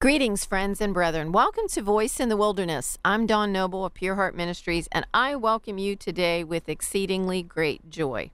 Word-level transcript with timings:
Greetings, 0.00 0.44
friends 0.44 0.80
and 0.80 0.94
brethren. 0.94 1.32
Welcome 1.32 1.66
to 1.70 1.82
Voice 1.82 2.20
in 2.20 2.28
the 2.28 2.36
Wilderness. 2.36 2.98
I'm 3.04 3.26
Dawn 3.26 3.50
Noble 3.50 3.84
of 3.84 3.94
Pure 3.94 4.14
Heart 4.14 4.36
Ministries, 4.36 4.88
and 4.92 5.04
I 5.12 5.34
welcome 5.34 5.76
you 5.76 5.96
today 5.96 6.44
with 6.44 6.68
exceedingly 6.68 7.42
great 7.42 7.90
joy. 7.90 8.30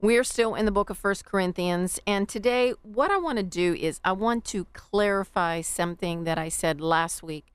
We're 0.00 0.24
still 0.24 0.54
in 0.54 0.64
the 0.64 0.72
book 0.72 0.88
of 0.88 0.96
First 0.96 1.26
Corinthians, 1.26 2.00
and 2.06 2.26
today 2.26 2.72
what 2.80 3.10
I 3.10 3.18
want 3.18 3.36
to 3.40 3.42
do 3.42 3.74
is 3.74 4.00
I 4.04 4.12
want 4.12 4.46
to 4.46 4.64
clarify 4.72 5.60
something 5.60 6.24
that 6.24 6.38
I 6.38 6.48
said 6.48 6.80
last 6.80 7.22
week. 7.22 7.52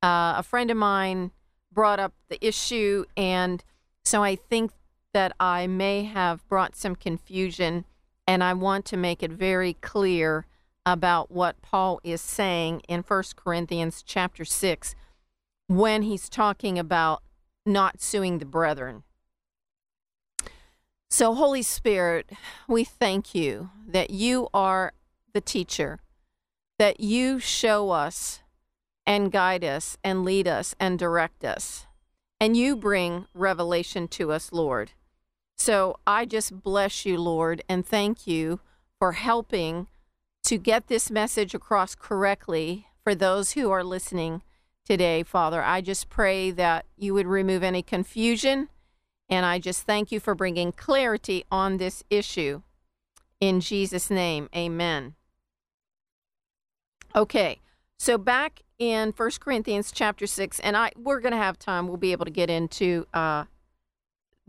Uh, 0.00 0.34
a 0.36 0.44
friend 0.44 0.70
of 0.70 0.76
mine 0.76 1.32
brought 1.72 1.98
up 1.98 2.12
the 2.28 2.38
issue, 2.46 3.04
and 3.16 3.64
so 4.04 4.22
I 4.22 4.36
think 4.36 4.70
that 5.12 5.34
I 5.40 5.66
may 5.66 6.04
have 6.04 6.48
brought 6.48 6.76
some 6.76 6.94
confusion, 6.94 7.84
and 8.28 8.44
I 8.44 8.54
want 8.54 8.84
to 8.84 8.96
make 8.96 9.24
it 9.24 9.32
very 9.32 9.72
clear 9.72 10.46
about 10.84 11.30
what 11.30 11.62
Paul 11.62 12.00
is 12.02 12.20
saying 12.20 12.80
in 12.88 13.02
1 13.02 13.22
Corinthians 13.36 14.02
chapter 14.04 14.44
6 14.44 14.94
when 15.68 16.02
he's 16.02 16.28
talking 16.28 16.78
about 16.78 17.22
not 17.64 18.00
suing 18.00 18.38
the 18.38 18.44
brethren. 18.44 19.04
So, 21.08 21.34
Holy 21.34 21.62
Spirit, 21.62 22.30
we 22.66 22.84
thank 22.84 23.34
you 23.34 23.70
that 23.86 24.10
you 24.10 24.48
are 24.54 24.92
the 25.34 25.42
teacher, 25.42 26.00
that 26.78 27.00
you 27.00 27.38
show 27.38 27.90
us 27.90 28.40
and 29.06 29.30
guide 29.30 29.62
us 29.62 29.98
and 30.02 30.24
lead 30.24 30.48
us 30.48 30.74
and 30.80 30.98
direct 30.98 31.44
us, 31.44 31.86
and 32.40 32.56
you 32.56 32.76
bring 32.76 33.26
revelation 33.34 34.08
to 34.08 34.32
us, 34.32 34.52
Lord. 34.52 34.92
So, 35.54 35.96
I 36.06 36.24
just 36.24 36.62
bless 36.62 37.04
you, 37.04 37.18
Lord, 37.18 37.62
and 37.68 37.86
thank 37.86 38.26
you 38.26 38.60
for 38.98 39.12
helping 39.12 39.88
to 40.44 40.58
get 40.58 40.88
this 40.88 41.10
message 41.10 41.54
across 41.54 41.94
correctly 41.94 42.86
for 43.04 43.14
those 43.14 43.52
who 43.52 43.70
are 43.70 43.84
listening 43.84 44.42
today, 44.84 45.22
Father. 45.22 45.62
I 45.62 45.80
just 45.80 46.08
pray 46.08 46.50
that 46.50 46.86
you 46.96 47.14
would 47.14 47.26
remove 47.26 47.62
any 47.62 47.82
confusion, 47.82 48.68
and 49.28 49.46
I 49.46 49.58
just 49.58 49.82
thank 49.82 50.10
you 50.10 50.20
for 50.20 50.34
bringing 50.34 50.72
clarity 50.72 51.44
on 51.50 51.76
this 51.76 52.02
issue. 52.10 52.62
In 53.40 53.60
Jesus' 53.60 54.10
name, 54.10 54.48
amen. 54.54 55.14
Okay, 57.14 57.60
so 57.98 58.18
back 58.18 58.62
in 58.78 59.12
First 59.12 59.40
Corinthians 59.40 59.92
chapter 59.92 60.26
6, 60.26 60.58
and 60.60 60.76
I 60.76 60.92
we're 60.96 61.20
going 61.20 61.32
to 61.32 61.38
have 61.38 61.58
time, 61.58 61.86
we'll 61.86 61.98
be 61.98 62.12
able 62.12 62.24
to 62.24 62.30
get 62.30 62.50
into 62.50 63.06
uh, 63.14 63.44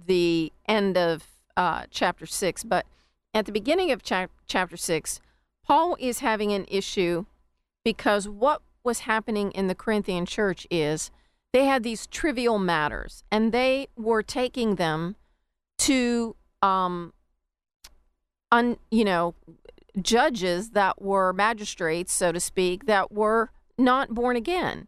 the 0.03 0.51
end 0.67 0.97
of 0.97 1.23
uh, 1.55 1.83
chapter 1.91 2.25
6, 2.25 2.63
but 2.63 2.85
at 3.33 3.45
the 3.45 3.51
beginning 3.51 3.91
of 3.91 4.01
cha- 4.01 4.27
chapter 4.47 4.77
6, 4.77 5.21
Paul 5.65 5.95
is 5.99 6.19
having 6.19 6.51
an 6.51 6.65
issue 6.67 7.25
because 7.83 8.27
what 8.27 8.61
was 8.83 8.99
happening 8.99 9.51
in 9.51 9.67
the 9.67 9.75
Corinthian 9.75 10.25
church 10.25 10.67
is 10.69 11.09
they 11.53 11.65
had 11.65 11.83
these 11.83 12.07
trivial 12.07 12.59
matters 12.59 13.23
and 13.31 13.51
they 13.51 13.87
were 13.95 14.23
taking 14.23 14.75
them 14.75 15.15
to 15.77 16.35
um 16.61 17.13
un, 18.51 18.77
you 18.91 19.05
know 19.05 19.35
judges 20.01 20.71
that 20.71 21.01
were 21.01 21.33
magistrates 21.33 22.11
so 22.11 22.31
to 22.31 22.39
speak 22.39 22.85
that 22.85 23.11
were 23.11 23.51
not 23.77 24.09
born 24.13 24.35
again. 24.35 24.87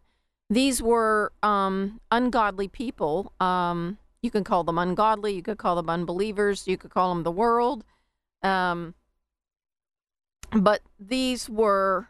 These 0.50 0.82
were 0.82 1.32
um 1.42 2.00
ungodly 2.10 2.68
people. 2.68 3.32
Um 3.40 3.98
you 4.22 4.30
can 4.30 4.44
call 4.44 4.64
them 4.64 4.78
ungodly. 4.78 5.34
You 5.34 5.42
could 5.42 5.58
call 5.58 5.76
them 5.76 5.88
unbelievers. 5.88 6.66
You 6.66 6.76
could 6.76 6.90
call 6.90 7.14
them 7.14 7.22
the 7.22 7.30
world. 7.30 7.84
Um 8.42 8.94
but 10.62 10.80
these 10.98 11.48
were 11.48 12.08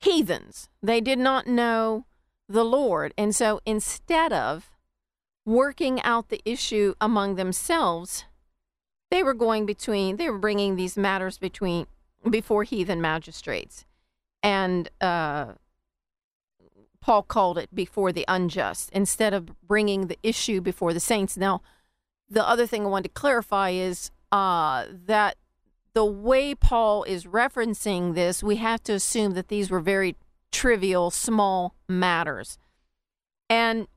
heathens. 0.00 0.68
They 0.82 1.00
did 1.00 1.18
not 1.18 1.46
know 1.46 2.04
the 2.48 2.64
Lord. 2.64 3.12
And 3.18 3.34
so 3.34 3.60
instead 3.66 4.32
of 4.32 4.70
working 5.44 6.00
out 6.02 6.28
the 6.28 6.40
issue 6.44 6.94
among 7.00 7.34
themselves, 7.34 8.24
they 9.10 9.22
were 9.22 9.34
going 9.34 9.66
between, 9.66 10.16
they 10.16 10.30
were 10.30 10.38
bringing 10.38 10.76
these 10.76 10.96
matters 10.96 11.38
between, 11.38 11.86
before 12.28 12.64
heathen 12.64 13.00
magistrates. 13.00 13.84
And 14.42 14.90
uh, 15.00 15.54
Paul 17.00 17.22
called 17.22 17.58
it 17.58 17.74
before 17.74 18.12
the 18.12 18.24
unjust 18.28 18.90
instead 18.92 19.34
of 19.34 19.60
bringing 19.62 20.06
the 20.06 20.18
issue 20.22 20.60
before 20.60 20.92
the 20.92 21.00
saints. 21.00 21.36
Now, 21.36 21.62
the 22.28 22.46
other 22.46 22.66
thing 22.66 22.84
I 22.84 22.88
wanted 22.88 23.14
to 23.14 23.20
clarify 23.20 23.70
is 23.70 24.10
uh, 24.30 24.84
that 25.06 25.36
the 25.98 26.04
way 26.04 26.54
Paul 26.54 27.02
is 27.02 27.24
referencing 27.24 28.14
this, 28.14 28.40
we 28.40 28.54
have 28.54 28.84
to 28.84 28.92
assume 28.92 29.32
that 29.32 29.48
these 29.48 29.68
were 29.68 29.80
very 29.80 30.14
trivial, 30.52 31.10
small 31.10 31.74
matters. 31.88 32.56
And, 33.50 33.88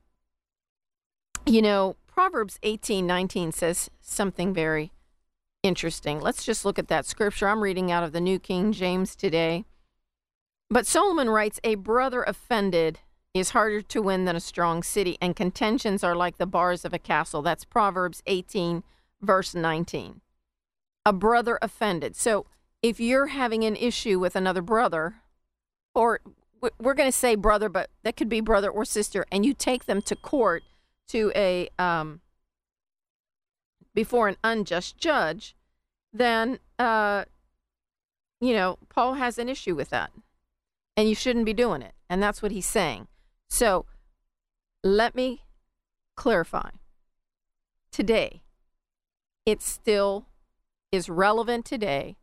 you 1.46 1.62
know, 1.62 1.94
Proverbs 2.08 2.58
18 2.64 3.06
19 3.06 3.52
says 3.52 3.88
something 4.00 4.52
very 4.52 4.90
interesting. 5.62 6.18
Let's 6.18 6.44
just 6.44 6.64
look 6.64 6.76
at 6.76 6.88
that 6.88 7.06
scripture. 7.06 7.46
I'm 7.46 7.62
reading 7.62 7.92
out 7.92 8.02
of 8.02 8.10
the 8.10 8.20
New 8.20 8.40
King 8.40 8.72
James 8.72 9.14
today. 9.14 9.64
But 10.68 10.88
Solomon 10.88 11.30
writes, 11.30 11.60
A 11.62 11.76
brother 11.76 12.24
offended 12.24 12.98
is 13.32 13.50
harder 13.50 13.80
to 13.80 14.02
win 14.02 14.24
than 14.24 14.34
a 14.34 14.40
strong 14.40 14.82
city, 14.82 15.16
and 15.22 15.36
contentions 15.36 16.02
are 16.02 16.16
like 16.16 16.38
the 16.38 16.46
bars 16.46 16.84
of 16.84 16.92
a 16.92 16.98
castle. 16.98 17.42
That's 17.42 17.64
Proverbs 17.64 18.24
18, 18.26 18.82
verse 19.20 19.54
19 19.54 20.21
a 21.04 21.12
brother 21.12 21.58
offended. 21.60 22.16
So 22.16 22.46
if 22.82 23.00
you're 23.00 23.28
having 23.28 23.64
an 23.64 23.76
issue 23.76 24.18
with 24.18 24.36
another 24.36 24.62
brother, 24.62 25.16
or 25.94 26.20
we're 26.80 26.94
going 26.94 27.08
to 27.10 27.16
say 27.16 27.34
brother, 27.34 27.68
but 27.68 27.90
that 28.02 28.16
could 28.16 28.28
be 28.28 28.40
brother 28.40 28.70
or 28.70 28.84
sister, 28.84 29.24
and 29.30 29.44
you 29.44 29.54
take 29.54 29.86
them 29.86 30.02
to 30.02 30.16
court 30.16 30.62
to 31.08 31.32
a 31.34 31.68
um, 31.78 32.20
before 33.94 34.28
an 34.28 34.36
unjust 34.42 34.96
judge, 34.96 35.54
then 36.12 36.58
uh, 36.78 37.24
you 38.40 38.54
know 38.54 38.78
Paul 38.88 39.14
has 39.14 39.38
an 39.38 39.48
issue 39.48 39.74
with 39.74 39.90
that, 39.90 40.10
and 40.96 41.08
you 41.08 41.14
shouldn't 41.14 41.46
be 41.46 41.52
doing 41.52 41.82
it, 41.82 41.94
and 42.08 42.22
that's 42.22 42.42
what 42.42 42.52
he's 42.52 42.66
saying. 42.66 43.08
So 43.50 43.86
let 44.82 45.14
me 45.14 45.42
clarify. 46.16 46.70
Today, 47.90 48.40
it's 49.44 49.68
still 49.68 50.26
is 50.92 51.08
relevant 51.08 51.64
today 51.64 52.16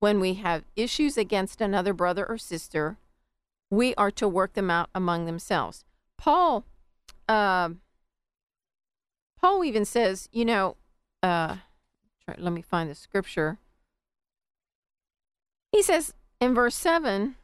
when 0.00 0.18
we 0.18 0.34
have 0.34 0.64
issues 0.74 1.16
against 1.18 1.60
another 1.60 1.92
brother 1.92 2.26
or 2.26 2.38
sister 2.38 2.96
we 3.70 3.94
are 3.96 4.10
to 4.12 4.28
work 4.28 4.54
them 4.54 4.70
out 4.70 4.88
among 4.94 5.26
themselves. 5.26 5.84
Paul 6.16 6.64
uh, 7.28 7.70
paul 9.40 9.64
even 9.64 9.84
says 9.84 10.28
you 10.32 10.44
know 10.44 10.76
uh, 11.22 11.56
try, 12.24 12.34
let 12.38 12.52
me 12.52 12.62
find 12.62 12.90
the 12.90 12.94
scripture. 12.94 13.58
He 15.72 15.82
says 15.82 16.14
in 16.40 16.54
verse 16.54 16.76
7 16.76 17.36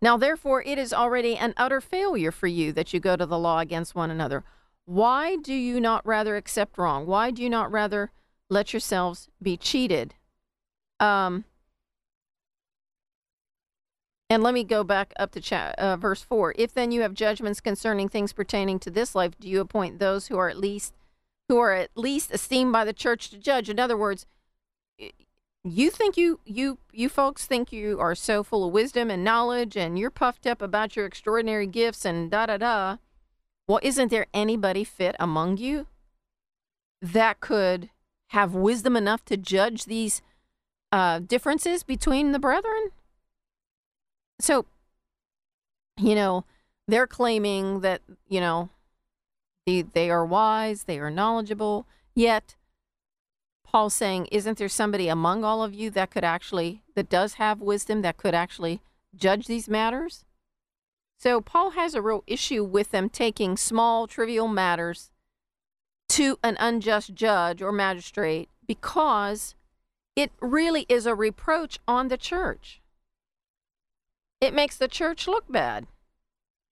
now 0.00 0.16
therefore 0.16 0.62
it 0.62 0.78
is 0.78 0.92
already 0.92 1.36
an 1.36 1.54
utter 1.56 1.80
failure 1.80 2.32
for 2.32 2.48
you 2.48 2.72
that 2.72 2.92
you 2.92 2.98
go 2.98 3.16
to 3.16 3.26
the 3.26 3.38
law 3.38 3.60
against 3.60 3.94
one 3.94 4.10
another. 4.10 4.42
Why 4.84 5.36
do 5.36 5.54
you 5.54 5.80
not 5.80 6.04
rather 6.04 6.36
accept 6.36 6.76
wrong? 6.76 7.06
Why 7.06 7.30
do 7.30 7.42
you 7.42 7.48
not 7.48 7.70
rather 7.70 8.10
let 8.52 8.72
yourselves 8.72 9.28
be 9.40 9.56
cheated. 9.56 10.14
Um, 11.00 11.44
and 14.28 14.42
let 14.42 14.54
me 14.54 14.62
go 14.62 14.84
back 14.84 15.12
up 15.18 15.32
to 15.32 15.40
cha- 15.40 15.74
uh, 15.78 15.96
verse 15.96 16.22
4. 16.22 16.54
If 16.56 16.74
then 16.74 16.92
you 16.92 17.00
have 17.00 17.14
judgments 17.14 17.60
concerning 17.60 18.08
things 18.08 18.32
pertaining 18.32 18.78
to 18.80 18.90
this 18.90 19.14
life, 19.14 19.32
do 19.40 19.48
you 19.48 19.60
appoint 19.60 19.98
those 19.98 20.28
who 20.28 20.36
are 20.36 20.48
at 20.48 20.58
least 20.58 20.94
who 21.48 21.58
are 21.58 21.72
at 21.72 21.90
least 21.96 22.30
esteemed 22.30 22.72
by 22.72 22.84
the 22.84 22.92
church 22.92 23.30
to 23.30 23.38
judge? 23.38 23.68
In 23.68 23.80
other 23.80 23.96
words, 23.96 24.26
you 25.64 25.90
think 25.90 26.16
you 26.16 26.40
you 26.44 26.78
you 26.92 27.08
folks 27.08 27.46
think 27.46 27.72
you 27.72 27.98
are 28.00 28.14
so 28.14 28.42
full 28.42 28.64
of 28.66 28.72
wisdom 28.72 29.10
and 29.10 29.24
knowledge 29.24 29.76
and 29.76 29.98
you're 29.98 30.10
puffed 30.10 30.46
up 30.46 30.60
about 30.60 30.94
your 30.94 31.06
extraordinary 31.06 31.66
gifts 31.66 32.04
and 32.04 32.30
da 32.30 32.46
da 32.46 32.58
da. 32.58 32.96
Well, 33.66 33.80
isn't 33.82 34.10
there 34.10 34.26
anybody 34.34 34.84
fit 34.84 35.16
among 35.18 35.56
you 35.56 35.86
that 37.00 37.40
could 37.40 37.90
have 38.32 38.54
wisdom 38.54 38.96
enough 38.96 39.22
to 39.26 39.36
judge 39.36 39.84
these 39.84 40.22
uh, 40.90 41.18
differences 41.18 41.82
between 41.82 42.32
the 42.32 42.38
brethren? 42.38 42.88
So, 44.40 44.64
you 45.98 46.14
know, 46.14 46.44
they're 46.88 47.06
claiming 47.06 47.80
that, 47.80 48.00
you 48.28 48.40
know, 48.40 48.70
they, 49.66 49.82
they 49.82 50.10
are 50.10 50.24
wise, 50.24 50.84
they 50.84 50.98
are 50.98 51.10
knowledgeable, 51.10 51.86
yet 52.14 52.56
Paul's 53.64 53.94
saying, 53.94 54.26
isn't 54.32 54.56
there 54.58 54.68
somebody 54.68 55.08
among 55.08 55.44
all 55.44 55.62
of 55.62 55.74
you 55.74 55.90
that 55.90 56.10
could 56.10 56.24
actually, 56.24 56.82
that 56.94 57.10
does 57.10 57.34
have 57.34 57.60
wisdom, 57.60 58.00
that 58.00 58.16
could 58.16 58.34
actually 58.34 58.80
judge 59.14 59.46
these 59.46 59.68
matters? 59.68 60.24
So 61.18 61.40
Paul 61.40 61.70
has 61.70 61.94
a 61.94 62.02
real 62.02 62.24
issue 62.26 62.64
with 62.64 62.90
them 62.90 63.08
taking 63.08 63.56
small, 63.56 64.06
trivial 64.06 64.48
matters 64.48 65.11
to 66.12 66.38
an 66.42 66.58
unjust 66.60 67.14
judge 67.14 67.62
or 67.62 67.72
magistrate 67.72 68.50
because 68.66 69.54
it 70.14 70.30
really 70.42 70.84
is 70.86 71.06
a 71.06 71.14
reproach 71.14 71.78
on 71.88 72.08
the 72.08 72.18
church. 72.18 72.82
it 74.38 74.52
makes 74.52 74.76
the 74.76 74.88
church 74.88 75.26
look 75.26 75.44
bad. 75.50 75.86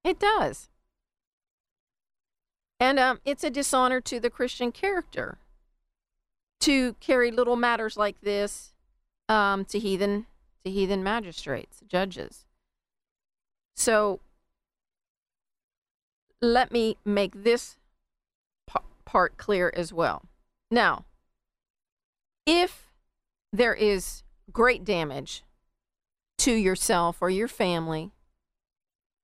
It 0.05 0.19
does. 0.19 0.69
And 2.79 2.99
um, 2.99 3.21
it's 3.25 3.45
a 3.45 3.49
dishonor 3.49 4.01
to 4.03 4.21
the 4.21 4.29
Christian 4.29 4.73
character 4.73 5.39
to 6.61 6.95
carry 7.01 7.31
little 7.31 7.57
matters 7.57 7.97
like 7.97 8.21
this 8.21 8.75
um, 9.29 9.65
to 9.67 9.79
heathen 9.79 10.27
to 10.65 10.71
heathen 10.71 11.03
magistrates, 11.03 11.81
judges. 11.89 12.45
So 13.75 14.21
let 16.43 16.71
me 16.71 16.99
make 17.07 17.45
this 17.45 17.79
part 19.11 19.37
clear 19.37 19.73
as 19.75 19.93
well. 19.93 20.23
Now, 20.71 21.05
if 22.47 22.93
there 23.53 23.75
is 23.75 24.23
great 24.53 24.85
damage 24.85 25.43
to 26.39 26.53
yourself 26.53 27.17
or 27.21 27.29
your 27.29 27.49
family, 27.49 28.13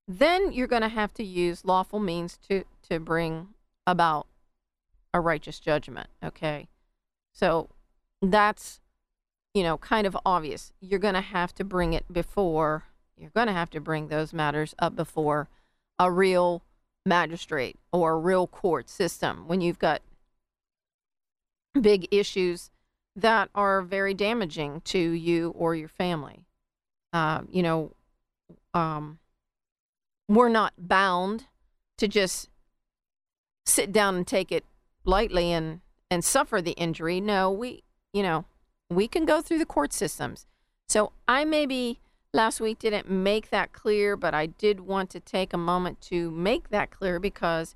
then 0.09 0.51
you're 0.51 0.67
going 0.67 0.83
to 0.83 0.89
have 0.89 1.15
to 1.15 1.25
use 1.25 1.65
lawful 1.65 2.01
means 2.01 2.37
to, 2.49 2.65
to 2.91 2.99
bring 2.99 3.51
about 3.87 4.27
a 5.15 5.21
righteous 5.21 5.61
judgment. 5.61 6.09
Okay. 6.23 6.67
So 7.33 7.69
that's, 8.21 8.81
you 9.55 9.63
know, 9.63 9.79
kind 9.79 10.05
of 10.05 10.19
obvious. 10.27 10.73
You're 10.81 10.99
going 10.99 11.15
to 11.15 11.21
have 11.21 11.55
to 11.55 11.65
bring 11.65 11.93
it 11.93 12.13
before, 12.13 12.87
you're 13.17 13.31
going 13.31 13.47
to 13.47 13.53
have 13.53 13.71
to 13.71 13.81
bring 13.81 14.09
those 14.09 14.33
matters 14.33 14.75
up 14.81 14.97
before 14.97 15.49
a 15.97 16.11
real 16.11 16.65
magistrate 17.07 17.79
or 17.93 18.13
a 18.13 18.19
real 18.19 18.47
court 18.47 18.89
system 18.89 19.45
when 19.47 19.61
you've 19.61 19.79
got 19.79 20.03
big 21.81 22.09
issues 22.11 22.71
that 23.15 23.49
are 23.55 23.81
very 23.81 24.13
damaging 24.13 24.81
to 24.83 24.99
you 24.99 25.51
or 25.51 25.75
your 25.75 25.89
family. 25.89 26.45
Uh, 27.13 27.43
you 27.51 27.63
know, 27.63 27.93
um, 28.75 29.19
we're 30.29 30.49
not 30.49 30.75
bound 30.77 31.47
to 31.97 32.09
just 32.09 32.51
sit 33.65 33.93
down 33.93 34.17
and 34.17 34.27
take 34.27 34.53
it 34.53 34.65
lightly 35.05 35.53
and 35.53 35.81
and 36.11 36.25
suffer 36.25 36.63
the 36.63 36.73
injury. 36.73 37.21
No, 37.21 37.51
we, 37.51 37.83
you 38.13 38.23
know, 38.23 38.45
we 38.89 39.09
can 39.09 39.25
go 39.25 39.41
through 39.41 39.59
the 39.59 39.67
court 39.67 39.93
systems. 39.93 40.47
So 40.89 41.13
I 41.27 41.45
maybe 41.45 42.01
last 42.33 42.61
week 42.61 42.79
didn't 42.79 43.11
make 43.11 43.51
that 43.51 43.73
clear, 43.73 44.17
but 44.17 44.35
I 44.35 44.47
did 44.47 44.81
want 44.81 45.11
to 45.11 45.21
take 45.21 45.53
a 45.53 45.59
moment 45.59 46.01
to 46.03 46.31
make 46.31 46.71
that 46.71 46.91
clear 46.91 47.19
because 47.19 47.75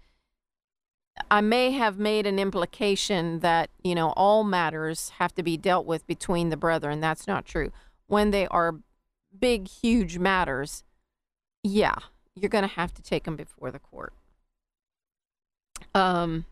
I 1.30 1.40
may 1.40 1.72
have 1.72 1.98
made 1.98 2.26
an 2.26 2.38
implication 2.38 3.40
that, 3.40 3.70
you 3.82 3.94
know, 3.94 4.10
all 4.16 4.44
matters 4.44 5.10
have 5.18 5.34
to 5.34 5.42
be 5.42 5.56
dealt 5.56 5.86
with 5.86 6.06
between 6.06 6.50
the 6.50 6.56
brethren. 6.56 7.00
That's 7.00 7.26
not 7.26 7.44
true. 7.44 7.72
When 8.06 8.30
they 8.30 8.46
are 8.48 8.76
big, 9.38 9.68
huge 9.68 10.18
matters, 10.18 10.84
yeah, 11.62 11.96
you're 12.34 12.48
going 12.48 12.68
to 12.68 12.74
have 12.74 12.94
to 12.94 13.02
take 13.02 13.24
them 13.24 13.36
before 13.36 13.70
the 13.70 13.78
court. 13.78 14.12
Um, 15.94 16.44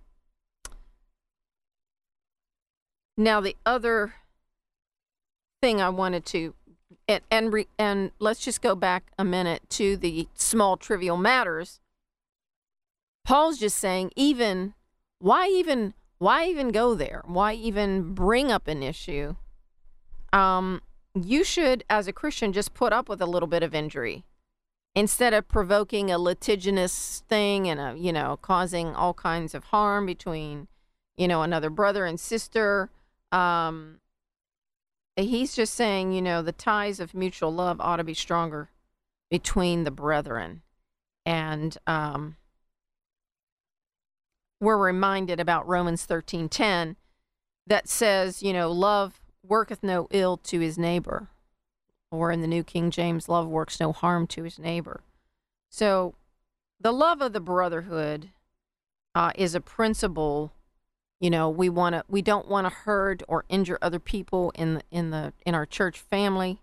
now, 3.17 3.41
the 3.41 3.57
other 3.65 4.15
thing 5.61 5.81
I 5.81 5.89
wanted 5.89 6.25
to 6.27 6.55
and 7.07 7.23
and, 7.31 7.53
re, 7.53 7.67
and 7.79 8.11
let's 8.19 8.41
just 8.41 8.63
go 8.63 8.75
back 8.75 9.11
a 9.19 9.25
minute 9.25 9.63
to 9.71 9.97
the 9.97 10.29
small 10.35 10.77
trivial 10.77 11.17
matters. 11.17 11.81
Paul's 13.25 13.59
just 13.59 13.77
saying 13.79 14.11
even 14.17 14.75
why 15.19 15.49
even 15.49 15.95
why 16.19 16.47
even 16.47 16.71
go 16.71 16.95
there? 16.95 17.23
Why 17.27 17.55
even 17.55 18.15
bring 18.15 18.51
up 18.51 18.67
an 18.69 18.83
issue? 18.83 19.37
Um, 20.33 20.83
you 21.15 21.45
should, 21.45 21.85
as 21.89 22.09
a 22.09 22.13
Christian, 22.13 22.53
just 22.53 22.75
put 22.75 22.93
up 22.93 23.09
with 23.09 23.21
a 23.21 23.27
little 23.27 23.47
bit 23.47 23.63
of 23.63 23.75
injury 23.75 24.25
instead 24.95 25.33
of 25.33 25.47
provoking 25.49 26.11
a 26.11 26.19
litigious 26.19 27.23
thing 27.29 27.69
and 27.69 27.81
a 27.81 27.95
you 27.97 28.13
know 28.13 28.39
causing 28.43 28.95
all 28.95 29.15
kinds 29.15 29.55
of 29.55 29.65
harm 29.65 30.07
between 30.07 30.67
you 31.17 31.29
know 31.29 31.43
another 31.43 31.71
brother 31.71 32.05
and 32.05 32.19
sister. 32.19 32.91
Um, 33.31 34.01
he's 35.27 35.55
just 35.55 35.75
saying, 35.75 36.13
you 36.13 36.23
know, 36.23 36.43
the 36.43 36.53
ties 36.53 37.01
of 37.01 37.15
mutual 37.15 37.53
love 37.53 37.81
ought 37.81 37.97
to 37.97 38.05
be 38.05 38.15
stronger 38.15 38.71
between 39.31 39.85
the 39.85 39.91
brethren. 39.91 40.63
And 41.27 41.77
um, 41.87 42.37
we're 44.61 44.79
reminded 44.79 45.41
about 45.41 45.69
Romans 45.69 46.07
13:10 46.07 46.97
that 47.67 47.89
says, 47.89 48.43
you 48.43 48.53
know, 48.53 48.71
love 48.71 49.21
worketh 49.43 49.83
no 49.83 50.09
ill 50.11 50.37
to 50.39 50.61
his 50.61 50.79
neighbor. 50.79 51.29
Or 52.11 52.31
in 52.33 52.41
the 52.41 52.47
New 52.47 52.65
King 52.65 52.91
James, 52.91 53.29
love 53.29 53.47
works 53.47 53.79
no 53.79 53.93
harm 53.93 54.27
to 54.29 54.45
his 54.45 54.59
neighbor. 54.59 55.03
So 55.69 56.15
the 56.81 56.93
love 56.93 57.21
of 57.21 57.35
the 57.35 57.41
brotherhood 57.41 58.31
uh, 59.15 59.33
is 59.35 59.55
a 59.55 59.61
principle 59.61 60.53
you 61.21 61.31
know 61.31 61.49
we 61.49 61.69
want 61.69 61.95
to 61.95 62.05
we 62.09 62.23
don't 62.23 62.49
want 62.49 62.67
to 62.67 62.75
hurt 62.75 63.23
or 63.29 63.45
injure 63.49 63.79
other 63.83 63.99
people 63.99 64.53
in 64.55 64.75
the, 64.75 64.83
in 64.91 65.11
the 65.11 65.33
in 65.45 65.55
our 65.55 65.67
church 65.67 65.99
family. 65.99 66.63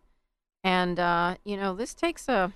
And 0.63 0.99
uh 0.99 1.35
you 1.43 1.57
know 1.57 1.73
this 1.75 1.93
takes 1.93 2.27
a 2.27 2.53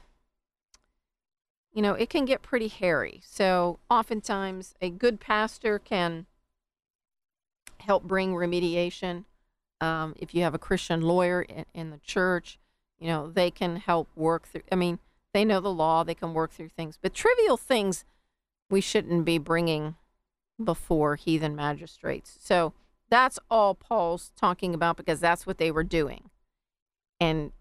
you 1.74 1.82
know 1.82 1.94
it 1.94 2.10
can 2.10 2.26
get 2.26 2.42
pretty 2.42 2.68
hairy. 2.68 3.22
So 3.24 3.80
oftentimes 3.90 4.74
a 4.82 4.90
good 4.90 5.20
pastor 5.20 5.80
can 5.80 6.26
help 7.80 8.04
bring 8.04 8.34
remediation. 8.34 9.26
Um, 9.82 10.14
if 10.18 10.36
you 10.36 10.44
have 10.44 10.54
a 10.54 10.60
christian 10.60 11.02
lawyer 11.02 11.42
in, 11.42 11.66
in 11.74 11.90
the 11.90 12.00
church 12.00 12.60
you 13.00 13.08
know 13.08 13.32
they 13.32 13.50
can 13.50 13.78
help 13.78 14.10
work 14.14 14.46
through 14.46 14.64
i 14.74 14.76
mean 14.76 15.00
they 15.34 15.46
know 15.46 15.60
the 15.60 15.72
law 15.72 16.04
they 16.04 16.16
can 16.16 16.34
work 16.34 16.52
through 16.52 16.70
things. 16.70 16.98
But 17.02 17.14
trivial 17.14 17.58
things 17.58 18.06
we 18.70 18.82
shouldn't 18.82 19.26
be 19.26 19.38
bringing 19.38 19.96
before 20.64 21.16
heathen 21.16 21.56
magistrates. 21.56 22.38
So 22.42 22.74
that's 23.10 23.40
all 23.50 23.76
Paul's 23.76 24.32
talking 24.36 24.74
about 24.74 24.98
because 24.98 25.20
that's 25.20 25.48
what 25.48 25.58
they 25.58 25.72
were 25.72 25.84
doing. 25.84 26.30
And 27.20 27.52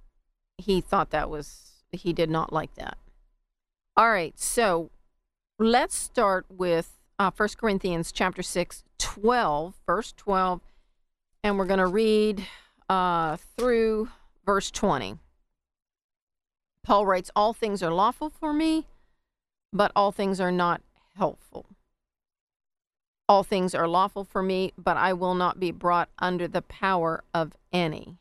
he 0.57 0.81
thought 0.81 1.11
that 1.11 1.31
was, 1.31 1.83
he 1.93 2.13
did 2.13 2.31
not 2.31 2.53
like 2.53 2.75
that. 2.75 2.99
All 3.97 4.11
right, 4.11 4.39
so 4.39 4.91
let's 5.59 5.97
start 5.97 6.47
with 6.49 6.99
uh, 7.19 7.31
1 7.37 7.49
Corinthians 7.59 8.13
chapter 8.13 8.43
6, 8.43 8.85
12, 8.99 9.75
verse 9.87 10.13
12, 10.17 10.61
and 11.43 11.59
we're 11.59 11.65
going 11.65 11.79
to 11.79 11.87
read 11.87 12.47
uh, 12.89 13.37
through 13.57 14.09
verse 14.45 14.71
20. 14.71 15.19
Paul 16.85 17.07
writes, 17.07 17.31
All 17.35 17.53
things 17.53 17.83
are 17.83 17.93
lawful 17.93 18.31
for 18.31 18.53
me, 18.53 18.87
but 19.73 19.91
all 19.97 20.13
things 20.13 20.41
are 20.41 20.53
not 20.53 20.81
helpful. 21.17 21.67
All 23.29 23.43
things 23.43 23.75
are 23.75 23.87
lawful 23.87 24.25
for 24.25 24.43
me, 24.43 24.73
but 24.79 24.97
I 24.97 25.13
will 25.13 25.35
not 25.35 25.61
be 25.61 25.71
brought 25.71 26.09
under 26.19 26.49
the 26.49 26.63
power 26.63 27.23
of 27.35 27.53
any. 27.73 28.17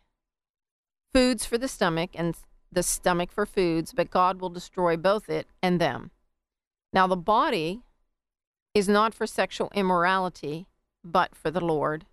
Foods 1.14 1.46
for 1.46 1.58
the 1.58 1.70
stomach, 1.70 2.10
and 2.14 2.36
the 2.72 2.84
stomach 2.84 3.32
for 3.32 3.46
foods, 3.46 3.94
but 3.94 4.12
God 4.12 4.42
will 4.42 4.50
destroy 4.50 4.98
both 4.98 5.30
it 5.30 5.48
and 5.64 5.80
them. 5.80 6.12
Now, 6.92 7.08
the 7.08 7.16
body 7.16 7.82
is 8.74 8.90
not 8.90 9.14
for 9.14 9.26
sexual 9.26 9.72
immorality, 9.74 10.68
but 11.04 11.34
for 11.36 11.50
the 11.52 11.64
Lord, 11.64 12.06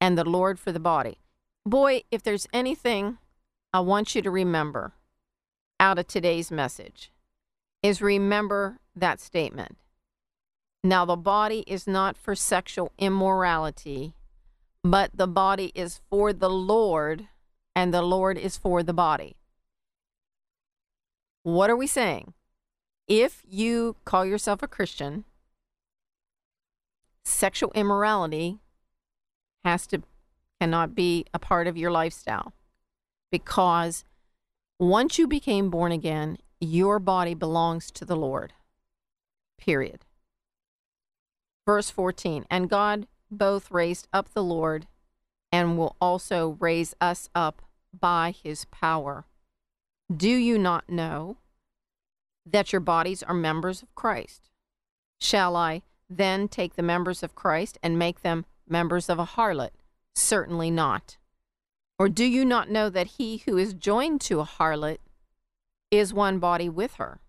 and 0.00 0.16
the 0.16 0.24
Lord 0.24 0.58
for 0.58 0.72
the 0.72 0.80
body. 0.80 1.18
Boy, 1.66 2.02
if 2.10 2.22
there's 2.22 2.48
anything 2.52 3.18
I 3.72 3.80
want 3.80 4.14
you 4.14 4.22
to 4.22 4.30
remember 4.30 4.94
out 5.78 5.98
of 5.98 6.06
today's 6.06 6.50
message, 6.50 7.12
is 7.82 8.00
remember 8.00 8.78
that 8.96 9.20
statement. 9.20 9.76
Now, 10.84 11.04
the 11.04 11.16
body 11.16 11.64
is 11.66 11.86
not 11.86 12.16
for 12.16 12.34
sexual 12.34 12.92
immorality, 12.98 14.14
but 14.82 15.10
the 15.14 15.28
body 15.28 15.70
is 15.74 16.00
for 16.10 16.32
the 16.32 16.50
Lord, 16.50 17.28
and 17.76 17.94
the 17.94 18.02
Lord 18.02 18.36
is 18.36 18.56
for 18.56 18.82
the 18.82 18.92
body. 18.92 19.36
What 21.44 21.70
are 21.70 21.76
we 21.76 21.86
saying? 21.86 22.34
If 23.06 23.42
you 23.48 23.96
call 24.04 24.24
yourself 24.24 24.62
a 24.62 24.68
Christian, 24.68 25.24
sexual 27.24 27.72
immorality 27.74 28.58
has 29.64 29.86
to 29.88 30.02
cannot 30.60 30.94
be 30.94 31.26
a 31.34 31.38
part 31.40 31.66
of 31.66 31.76
your 31.76 31.90
lifestyle 31.90 32.52
because 33.32 34.04
once 34.78 35.18
you 35.18 35.26
became 35.26 35.70
born 35.70 35.90
again, 35.90 36.38
your 36.60 37.00
body 37.00 37.34
belongs 37.34 37.90
to 37.90 38.04
the 38.04 38.14
Lord. 38.14 38.52
Period. 39.58 40.04
Verse 41.66 41.90
14 41.90 42.44
And 42.50 42.68
God 42.68 43.06
both 43.30 43.70
raised 43.70 44.08
up 44.12 44.32
the 44.32 44.42
Lord 44.42 44.86
and 45.50 45.76
will 45.76 45.96
also 46.00 46.56
raise 46.60 46.94
us 47.00 47.28
up 47.34 47.62
by 47.98 48.34
his 48.42 48.64
power. 48.66 49.26
Do 50.14 50.30
you 50.30 50.58
not 50.58 50.88
know 50.88 51.36
that 52.44 52.72
your 52.72 52.80
bodies 52.80 53.22
are 53.22 53.34
members 53.34 53.82
of 53.82 53.94
Christ? 53.94 54.50
Shall 55.20 55.56
I 55.56 55.82
then 56.08 56.48
take 56.48 56.74
the 56.74 56.82
members 56.82 57.22
of 57.22 57.34
Christ 57.34 57.78
and 57.82 57.98
make 57.98 58.22
them 58.22 58.44
members 58.68 59.08
of 59.08 59.18
a 59.18 59.26
harlot? 59.26 59.70
Certainly 60.14 60.70
not. 60.70 61.16
Or 61.98 62.08
do 62.08 62.24
you 62.24 62.44
not 62.44 62.70
know 62.70 62.90
that 62.90 63.06
he 63.18 63.38
who 63.38 63.56
is 63.56 63.74
joined 63.74 64.20
to 64.22 64.40
a 64.40 64.44
harlot 64.44 64.98
is 65.92 66.14
one 66.14 66.38
body 66.38 66.68
with 66.68 66.94
her. 66.94 67.20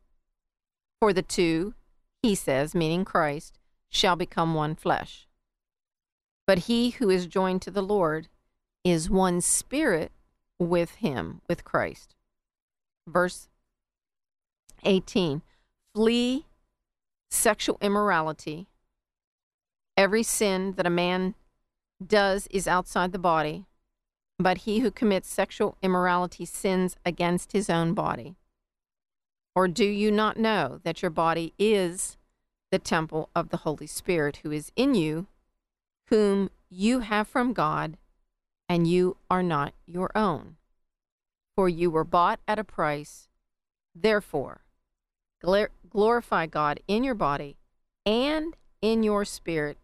For 0.99 1.13
the 1.13 1.21
two, 1.21 1.75
he 2.23 2.33
says, 2.33 2.73
meaning 2.73 3.03
Christ, 3.03 3.59
shall 3.93 4.15
become 4.15 4.53
one 4.55 4.75
flesh. 4.75 5.27
But 6.47 6.59
he 6.59 6.91
who 6.91 7.09
is 7.09 7.27
joined 7.27 7.61
to 7.61 7.71
the 7.71 7.83
Lord 7.83 8.27
is 8.83 9.09
one 9.09 9.39
spirit 9.39 10.11
with 10.59 10.95
him, 10.95 11.41
with 11.47 11.63
Christ. 11.63 12.15
Verse 13.07 13.47
18 14.83 15.41
Flee 15.95 16.45
sexual 17.29 17.77
immorality. 17.81 18.67
Every 19.95 20.23
sin 20.23 20.73
that 20.73 20.87
a 20.87 20.91
man 20.91 21.35
does 22.05 22.47
is 22.49 22.67
outside 22.67 23.11
the 23.11 23.19
body, 23.19 23.65
but 24.39 24.59
he 24.59 24.79
who 24.79 24.89
commits 24.89 25.29
sexual 25.29 25.77
immorality 25.83 26.45
sins 26.45 26.95
against 27.05 27.51
his 27.51 27.69
own 27.69 27.93
body. 27.93 28.35
Or 29.55 29.67
do 29.67 29.85
you 29.85 30.11
not 30.11 30.37
know 30.37 30.79
that 30.83 31.03
your 31.03 31.11
body 31.11 31.53
is 31.59 32.17
the 32.73 32.79
temple 32.79 33.29
of 33.35 33.49
the 33.49 33.57
Holy 33.57 33.85
Spirit 33.85 34.37
who 34.37 34.49
is 34.49 34.71
in 34.75 34.95
you, 34.95 35.27
whom 36.07 36.49
you 36.71 37.01
have 37.01 37.27
from 37.27 37.53
God, 37.53 37.97
and 38.67 38.87
you 38.87 39.15
are 39.29 39.43
not 39.43 39.75
your 39.85 40.09
own? 40.15 40.55
For 41.55 41.69
you 41.69 41.91
were 41.91 42.03
bought 42.03 42.39
at 42.47 42.57
a 42.57 42.63
price. 42.63 43.27
Therefore, 43.93 44.61
glorify 45.39 46.47
God 46.47 46.79
in 46.87 47.03
your 47.03 47.13
body 47.13 47.57
and 48.07 48.55
in 48.81 49.03
your 49.03 49.23
spirit, 49.23 49.77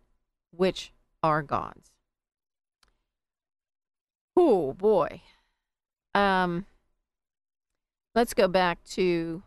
which 0.50 0.91
are 1.22 1.43
God's. 1.43 1.91
Oh 4.36 4.74
boy. 4.74 5.22
Um, 6.15 6.65
let's 8.15 8.34
go 8.34 8.48
back 8.48 8.84
to 8.96 9.43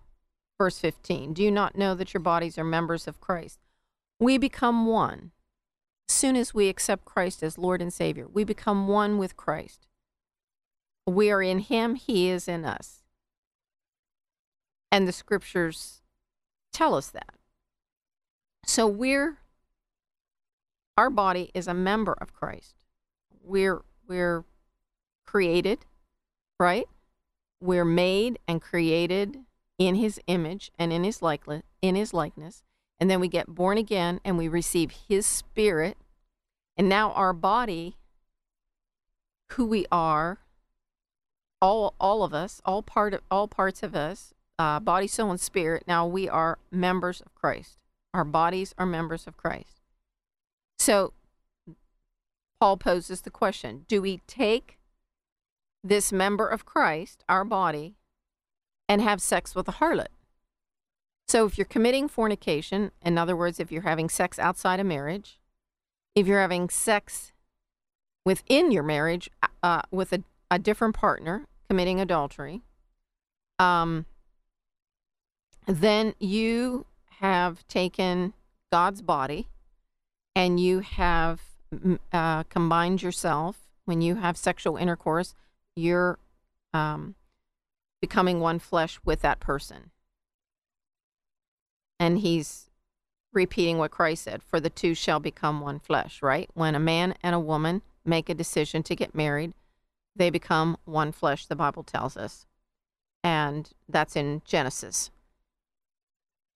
verse 0.63 0.79
15. 0.79 1.35
Do 1.35 1.43
you 1.43 1.51
not 1.51 1.77
know 1.77 1.97
that 1.97 2.15
your 2.15 2.21
bodies 2.21 2.57
are 2.57 2.63
members 2.63 3.09
of 3.09 3.21
Christ? 3.21 3.59
We 4.21 4.39
become 4.39 4.87
one. 4.87 5.33
As 6.09 6.15
soon 6.15 6.37
as 6.37 6.55
we 6.55 6.69
accept 6.69 7.05
Christ 7.05 7.43
as 7.43 7.59
Lord 7.59 7.83
and 7.83 7.93
Savior, 7.93 8.29
we 8.33 8.45
become 8.45 8.87
one 8.87 9.19
with 9.19 9.37
Christ. 9.37 9.89
We 11.05 11.33
are 11.33 11.43
in 11.43 11.59
Him, 11.59 11.97
He 11.97 12.29
is 12.29 12.47
in 12.47 12.65
us. 12.65 13.03
And 14.93 15.09
the 15.09 15.13
scriptures 15.13 16.01
tell 16.73 16.95
us 16.95 17.09
that. 17.09 17.35
So 18.65 18.87
we're, 18.87 19.39
our 20.97 21.11
body 21.11 21.51
is 21.55 21.67
a 21.67 21.75
member 21.75 22.13
of 22.21 22.33
Christ. 22.33 22.77
We're, 23.43 23.83
we're 24.07 24.45
created, 25.27 25.87
right? 26.61 26.87
We're 27.61 27.85
made 27.85 28.39
and 28.47 28.63
created 28.63 29.41
in 29.79 29.97
his 29.97 30.21
image 30.27 30.71
and 30.79 30.93
in 30.93 31.05
his 31.05 31.23
likeness, 31.23 31.63
in 31.81 31.95
his 31.95 32.15
likeness. 32.15 32.63
And 33.01 33.11
then 33.11 33.21
we 33.21 33.29
get 33.29 33.49
born 33.49 33.79
again 33.79 34.21
and 34.25 34.39
we 34.39 34.49
receive 34.49 34.93
his 35.09 35.27
spirit. 35.27 35.97
And 36.77 36.89
now 36.89 37.13
our 37.13 37.33
body, 37.33 37.97
who 39.53 39.67
we 39.67 39.87
are, 39.91 40.39
all 41.61 41.95
all 42.01 42.25
of 42.25 42.35
us, 42.35 42.61
all 42.65 42.83
part 42.83 43.15
of 43.15 43.21
all 43.31 43.49
parts 43.49 43.83
of 43.83 43.95
us, 43.95 44.35
uh, 44.59 44.81
body, 44.81 45.07
soul, 45.07 45.31
and 45.31 45.41
spirit. 45.41 45.85
Now 45.87 46.07
we 46.07 46.29
are 46.29 46.59
members 46.71 47.21
of 47.21 47.35
Christ. 47.35 47.79
Our 48.15 48.25
bodies 48.25 48.75
are 48.79 48.87
members 48.87 49.27
of 49.27 49.37
Christ. 49.37 49.81
So 50.79 51.13
Paul 52.61 52.77
poses 52.77 53.23
the 53.23 53.31
question: 53.31 53.85
Do 53.89 54.03
we 54.03 54.21
take 54.27 54.79
this 55.85 56.13
member 56.13 56.47
of 56.47 56.65
Christ, 56.65 57.25
our 57.29 57.45
body, 57.45 57.97
and 58.93 59.01
have 59.01 59.23
sex 59.23 59.55
with 59.55 59.67
a 59.69 59.73
harlot. 59.73 60.09
So 61.27 61.47
if 61.47 61.57
you're 61.57 61.65
committing 61.65 62.09
fornication, 62.09 62.91
in 63.01 63.17
other 63.17 63.35
words, 63.35 63.59
if 63.59 63.73
you're 63.73 63.89
having 63.89 64.11
sex 64.11 64.39
outside 64.39 64.81
of 64.81 64.87
marriage, 64.87 65.41
if 66.15 66.27
you're 66.27 66.43
having 66.43 66.69
sex 66.69 67.33
within 68.27 68.71
your 68.71 68.83
marriage 68.83 69.31
uh, 69.63 69.81
with 69.91 70.13
a, 70.13 70.23
a 70.51 70.59
different 70.59 70.95
partner, 70.95 71.47
committing 71.71 72.03
adultery, 72.03 72.61
um, 73.59 74.05
then 75.67 76.13
you 76.19 76.85
have 77.21 77.67
taken 77.69 78.35
God's 78.71 79.01
body 79.01 79.49
and 80.37 80.61
you 80.61 80.81
have 80.81 81.41
uh, 82.13 82.43
combined 82.43 83.03
yourself 83.03 83.57
when 83.87 84.03
you 84.03 84.17
have 84.17 84.37
sexual 84.37 84.77
intercourse 84.77 85.35
you're 85.77 86.19
um, 86.75 87.15
becoming 88.03 88.41
one 88.41 88.59
flesh 88.59 88.99
with 89.05 89.23
that 89.23 89.41
person. 89.41 89.91
And 91.99 92.19
he's 92.19 92.69
repeating 93.33 93.79
what 93.79 93.93
Christ 93.93 94.25
said 94.25 94.43
for 94.43 94.61
the 94.61 94.69
two 94.69 94.95
shall 94.95 95.21
become 95.21 95.61
one 95.61 95.79
flesh, 95.79 96.21
right? 96.21 96.51
When 96.53 96.75
a 96.75 96.81
man 96.81 97.15
and 97.23 97.35
a 97.35 97.41
woman 97.41 97.81
make 98.05 98.29
a 98.29 98.35
decision 98.35 98.83
to 98.83 98.97
get 98.97 99.15
married, 99.15 99.55
they 100.15 100.29
become 100.29 100.77
one 100.85 101.13
flesh, 101.13 101.47
the 101.47 101.57
Bible 101.57 101.85
tells 101.85 102.17
us. 102.17 102.45
And 103.25 103.71
that's 103.89 104.17
in 104.17 104.43
Genesis. 104.45 105.11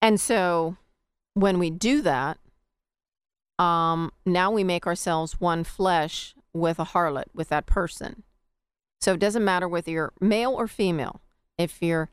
And 0.01 0.19
so 0.19 0.75
when 1.33 1.59
we 1.59 1.69
do 1.69 2.01
that, 2.01 2.37
um, 3.57 4.11
now 4.25 4.51
we 4.51 4.65
make 4.65 4.85
ourselves 4.85 5.39
one 5.39 5.63
flesh 5.63 6.35
with 6.51 6.77
a 6.77 6.85
harlot, 6.85 7.27
with 7.33 7.47
that 7.49 7.65
person. 7.65 8.23
So 8.99 9.13
it 9.13 9.19
doesn't 9.19 9.45
matter 9.45 9.67
whether 9.67 9.89
you're 9.89 10.13
male 10.19 10.51
or 10.51 10.67
female. 10.67 11.21
If 11.57 11.81
you're 11.81 12.09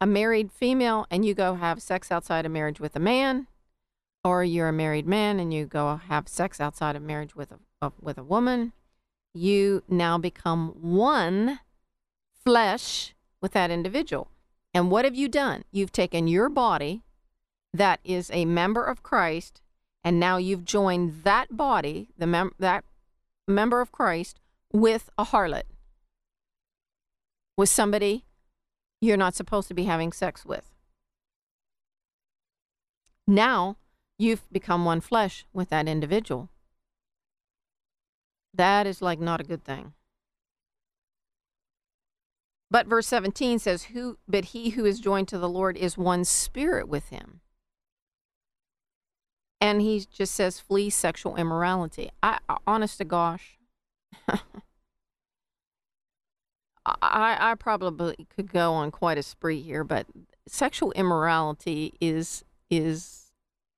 a 0.00 0.06
married 0.06 0.52
female 0.52 1.06
and 1.10 1.24
you 1.24 1.34
go 1.34 1.54
have 1.54 1.82
sex 1.82 2.12
outside 2.12 2.46
of 2.46 2.52
marriage 2.52 2.80
with 2.80 2.94
a 2.96 3.00
man, 3.00 3.46
or 4.22 4.44
you're 4.44 4.68
a 4.68 4.72
married 4.72 5.06
man 5.06 5.40
and 5.40 5.52
you 5.52 5.66
go 5.66 6.00
have 6.08 6.28
sex 6.28 6.60
outside 6.60 6.96
of 6.96 7.02
marriage 7.02 7.34
with 7.34 7.52
a, 7.82 7.92
with 8.00 8.18
a 8.18 8.22
woman, 8.22 8.72
you 9.32 9.82
now 9.88 10.16
become 10.16 10.68
one 10.80 11.60
flesh 12.44 13.14
with 13.40 13.52
that 13.52 13.70
individual. 13.70 14.28
And 14.72 14.90
what 14.90 15.04
have 15.04 15.14
you 15.14 15.28
done? 15.28 15.64
You've 15.70 15.92
taken 15.92 16.28
your 16.28 16.48
body 16.48 17.02
that 17.72 18.00
is 18.04 18.30
a 18.32 18.44
member 18.44 18.84
of 18.84 19.02
Christ, 19.02 19.60
and 20.04 20.20
now 20.20 20.36
you've 20.36 20.64
joined 20.64 21.22
that 21.24 21.56
body, 21.56 22.08
the 22.16 22.26
mem- 22.26 22.54
that 22.58 22.84
member 23.48 23.80
of 23.80 23.92
Christ, 23.92 24.38
with 24.72 25.10
a 25.18 25.24
harlot 25.24 25.64
with 27.56 27.68
somebody 27.68 28.24
you're 29.04 29.16
not 29.16 29.34
supposed 29.34 29.68
to 29.68 29.74
be 29.74 29.84
having 29.84 30.12
sex 30.12 30.44
with. 30.44 30.70
Now 33.26 33.76
you've 34.18 34.50
become 34.52 34.84
one 34.84 35.00
flesh 35.00 35.46
with 35.52 35.70
that 35.70 35.88
individual. 35.88 36.50
That 38.52 38.86
is 38.86 39.02
like 39.02 39.20
not 39.20 39.40
a 39.40 39.44
good 39.44 39.64
thing. 39.64 39.94
But 42.70 42.86
verse 42.86 43.06
17 43.06 43.58
says, 43.58 43.84
Who 43.84 44.18
but 44.26 44.46
he 44.46 44.70
who 44.70 44.84
is 44.84 45.00
joined 45.00 45.28
to 45.28 45.38
the 45.38 45.48
Lord 45.48 45.76
is 45.76 45.98
one 45.98 46.24
spirit 46.24 46.88
with 46.88 47.08
him. 47.10 47.40
And 49.60 49.80
he 49.80 50.06
just 50.12 50.34
says, 50.34 50.60
flee 50.60 50.90
sexual 50.90 51.36
immorality. 51.36 52.10
I 52.22 52.38
honest 52.66 52.98
to 52.98 53.04
gosh. 53.04 53.58
I, 56.86 57.36
I 57.40 57.54
probably 57.54 58.26
could 58.34 58.52
go 58.52 58.72
on 58.74 58.90
quite 58.90 59.16
a 59.16 59.22
spree 59.22 59.62
here, 59.62 59.84
but 59.84 60.06
sexual 60.46 60.92
immorality 60.92 61.94
is 62.00 62.44
is 62.70 63.32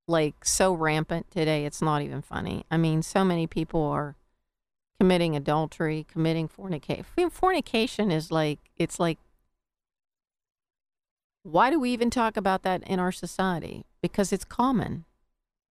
like 0.08 0.44
so 0.44 0.72
rampant 0.72 1.30
today. 1.30 1.64
It's 1.64 1.82
not 1.82 2.02
even 2.02 2.22
funny. 2.22 2.64
I 2.70 2.76
mean, 2.76 3.02
so 3.02 3.24
many 3.24 3.46
people 3.46 3.82
are 3.82 4.16
committing 4.98 5.36
adultery, 5.36 6.06
committing 6.10 6.48
fornication. 6.48 7.04
Fornication 7.30 8.10
is 8.10 8.30
like 8.30 8.58
it's 8.76 8.98
like 8.98 9.18
why 11.44 11.70
do 11.70 11.78
we 11.78 11.90
even 11.90 12.10
talk 12.10 12.36
about 12.36 12.64
that 12.64 12.82
in 12.88 12.98
our 12.98 13.12
society? 13.12 13.84
Because 14.02 14.32
it's 14.32 14.44
common. 14.44 15.04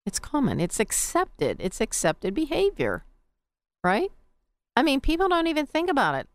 It's 0.06 0.20
common. 0.20 0.62
It's 0.62 0.80
accepted. 0.80 1.58
It's 1.60 1.82
accepted 1.82 2.34
behavior. 2.34 3.04
Right? 3.84 4.10
I 4.78 4.84
mean, 4.84 5.02
people 5.02 5.28
don't 5.28 5.48
even 5.48 5.66
think 5.66 5.90
about 5.90 6.16
it 6.16 6.30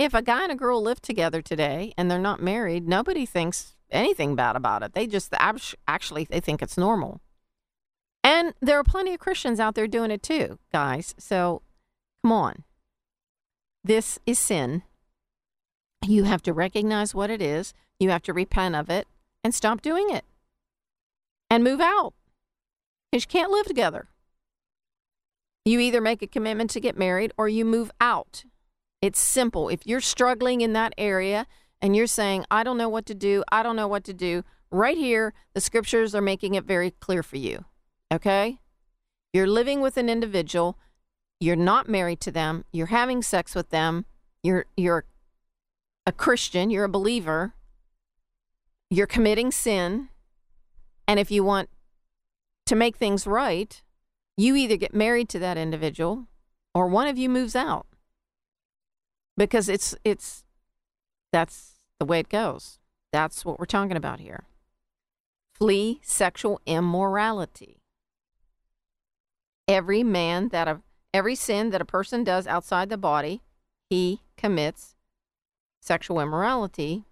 if 0.00 0.14
a 0.14 0.22
guy 0.22 0.44
and 0.44 0.50
a 0.50 0.56
girl 0.56 0.82
live 0.82 1.02
together 1.02 1.42
today 1.42 1.92
and 1.98 2.10
they're 2.10 2.18
not 2.18 2.42
married, 2.42 2.88
nobody 2.88 3.26
thinks 3.26 3.76
anything 3.90 4.34
bad 4.34 4.56
about 4.56 4.82
it. 4.82 4.94
They 4.94 5.06
just 5.06 5.34
actually 5.86 6.24
they 6.24 6.40
think 6.40 6.62
it's 6.62 6.78
normal. 6.78 7.20
And 8.24 8.54
there 8.62 8.78
are 8.78 8.84
plenty 8.84 9.12
of 9.12 9.20
Christians 9.20 9.60
out 9.60 9.74
there 9.74 9.86
doing 9.86 10.10
it 10.10 10.22
too, 10.22 10.58
guys. 10.72 11.14
So 11.18 11.60
come 12.24 12.32
on. 12.32 12.64
This 13.84 14.18
is 14.24 14.38
sin. 14.38 14.84
You 16.06 16.24
have 16.24 16.42
to 16.44 16.54
recognize 16.54 17.14
what 17.14 17.28
it 17.28 17.42
is. 17.42 17.74
You 17.98 18.08
have 18.08 18.22
to 18.22 18.32
repent 18.32 18.76
of 18.76 18.88
it 18.88 19.06
and 19.44 19.54
stop 19.54 19.82
doing 19.82 20.08
it 20.08 20.24
and 21.50 21.62
move 21.62 21.80
out 21.80 22.14
because 23.12 23.24
you 23.24 23.28
can't 23.28 23.52
live 23.52 23.66
together. 23.66 24.08
You 25.66 25.78
either 25.78 26.00
make 26.00 26.22
a 26.22 26.26
commitment 26.26 26.70
to 26.70 26.80
get 26.80 26.96
married 26.96 27.34
or 27.36 27.50
you 27.50 27.66
move 27.66 27.90
out. 28.00 28.44
It's 29.02 29.18
simple. 29.18 29.68
If 29.68 29.86
you're 29.86 30.00
struggling 30.00 30.60
in 30.60 30.72
that 30.74 30.92
area 30.98 31.46
and 31.80 31.96
you're 31.96 32.06
saying, 32.06 32.44
I 32.50 32.62
don't 32.62 32.76
know 32.76 32.88
what 32.88 33.06
to 33.06 33.14
do, 33.14 33.42
I 33.50 33.62
don't 33.62 33.76
know 33.76 33.88
what 33.88 34.04
to 34.04 34.12
do, 34.12 34.44
right 34.70 34.96
here, 34.96 35.32
the 35.54 35.60
scriptures 35.60 36.14
are 36.14 36.20
making 36.20 36.54
it 36.54 36.64
very 36.64 36.90
clear 36.90 37.22
for 37.22 37.36
you. 37.36 37.64
Okay? 38.12 38.60
You're 39.32 39.46
living 39.46 39.80
with 39.80 39.96
an 39.96 40.08
individual, 40.08 40.76
you're 41.38 41.56
not 41.56 41.88
married 41.88 42.20
to 42.20 42.30
them, 42.30 42.64
you're 42.72 42.86
having 42.86 43.22
sex 43.22 43.54
with 43.54 43.70
them, 43.70 44.04
you're 44.42 44.66
you're 44.76 45.04
a 46.06 46.12
Christian, 46.12 46.70
you're 46.70 46.84
a 46.84 46.88
believer, 46.88 47.54
you're 48.90 49.06
committing 49.06 49.50
sin, 49.50 50.08
and 51.06 51.20
if 51.20 51.30
you 51.30 51.44
want 51.44 51.68
to 52.66 52.74
make 52.74 52.96
things 52.96 53.26
right, 53.26 53.82
you 54.36 54.56
either 54.56 54.76
get 54.76 54.94
married 54.94 55.28
to 55.28 55.38
that 55.38 55.56
individual 55.56 56.26
or 56.74 56.88
one 56.88 57.06
of 57.06 57.18
you 57.18 57.28
moves 57.28 57.54
out. 57.54 57.86
Because 59.40 59.70
it's 59.70 59.96
it's 60.04 60.44
that's 61.32 61.80
the 61.98 62.04
way 62.04 62.20
it 62.20 62.28
goes. 62.28 62.78
That's 63.10 63.42
what 63.42 63.58
we're 63.58 63.64
talking 63.64 63.96
about 63.96 64.20
here. 64.20 64.44
Flee 65.54 65.98
sexual 66.02 66.60
immorality. 66.66 67.80
Every 69.66 70.04
man 70.04 70.50
that 70.50 70.68
a 70.68 70.82
every 71.14 71.34
sin 71.34 71.70
that 71.70 71.80
a 71.80 71.86
person 71.86 72.22
does 72.22 72.46
outside 72.46 72.90
the 72.90 72.98
body, 72.98 73.40
he 73.88 74.20
commits 74.36 74.94
sexual 75.80 76.20
immorality. 76.20 77.06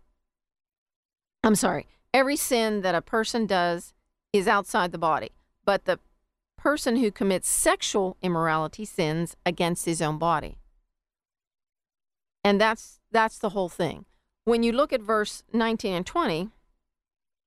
I'm 1.43 1.55
sorry. 1.55 1.87
Every 2.13 2.37
sin 2.37 2.83
that 2.83 2.95
a 2.95 3.01
person 3.01 3.47
does 3.47 3.95
is 4.35 4.47
outside 4.47 4.93
the 4.93 4.99
body, 4.99 5.31
but 5.65 5.87
the 5.87 5.99
person 6.59 6.97
who 6.97 7.11
commits 7.11 7.49
sexual 7.49 8.19
immorality 8.21 8.85
sins 8.85 9.35
against 9.47 9.87
his 9.87 10.03
own 10.03 10.19
body. 10.19 10.58
And 12.45 12.61
that's 12.61 13.01
that's 13.11 13.39
the 13.39 13.51
whole 13.51 13.69
thing. 13.69 14.05
When 14.45 14.63
you 14.63 14.73
look 14.73 14.93
at 14.93 15.03
verse 15.03 15.43
19 15.53 15.93
and 15.93 16.07
20, 16.07 16.49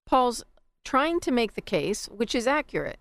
Paul's 0.05 0.43
trying 0.83 1.19
to 1.21 1.31
make 1.31 1.53
the 1.53 1.61
case, 1.61 2.07
which 2.07 2.35
is 2.35 2.47
accurate. 2.47 2.99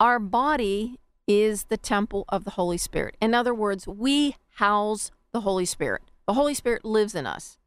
Our 0.00 0.18
body 0.18 0.98
is 1.26 1.64
the 1.64 1.76
temple 1.76 2.24
of 2.28 2.44
the 2.44 2.52
Holy 2.52 2.78
Spirit. 2.78 3.16
In 3.20 3.34
other 3.34 3.54
words, 3.54 3.86
we 3.86 4.36
house 4.54 5.10
the 5.32 5.42
Holy 5.42 5.64
Spirit. 5.64 6.02
The 6.26 6.34
Holy 6.34 6.54
Spirit 6.54 6.84
lives 6.84 7.14
in 7.14 7.26
us. 7.26 7.58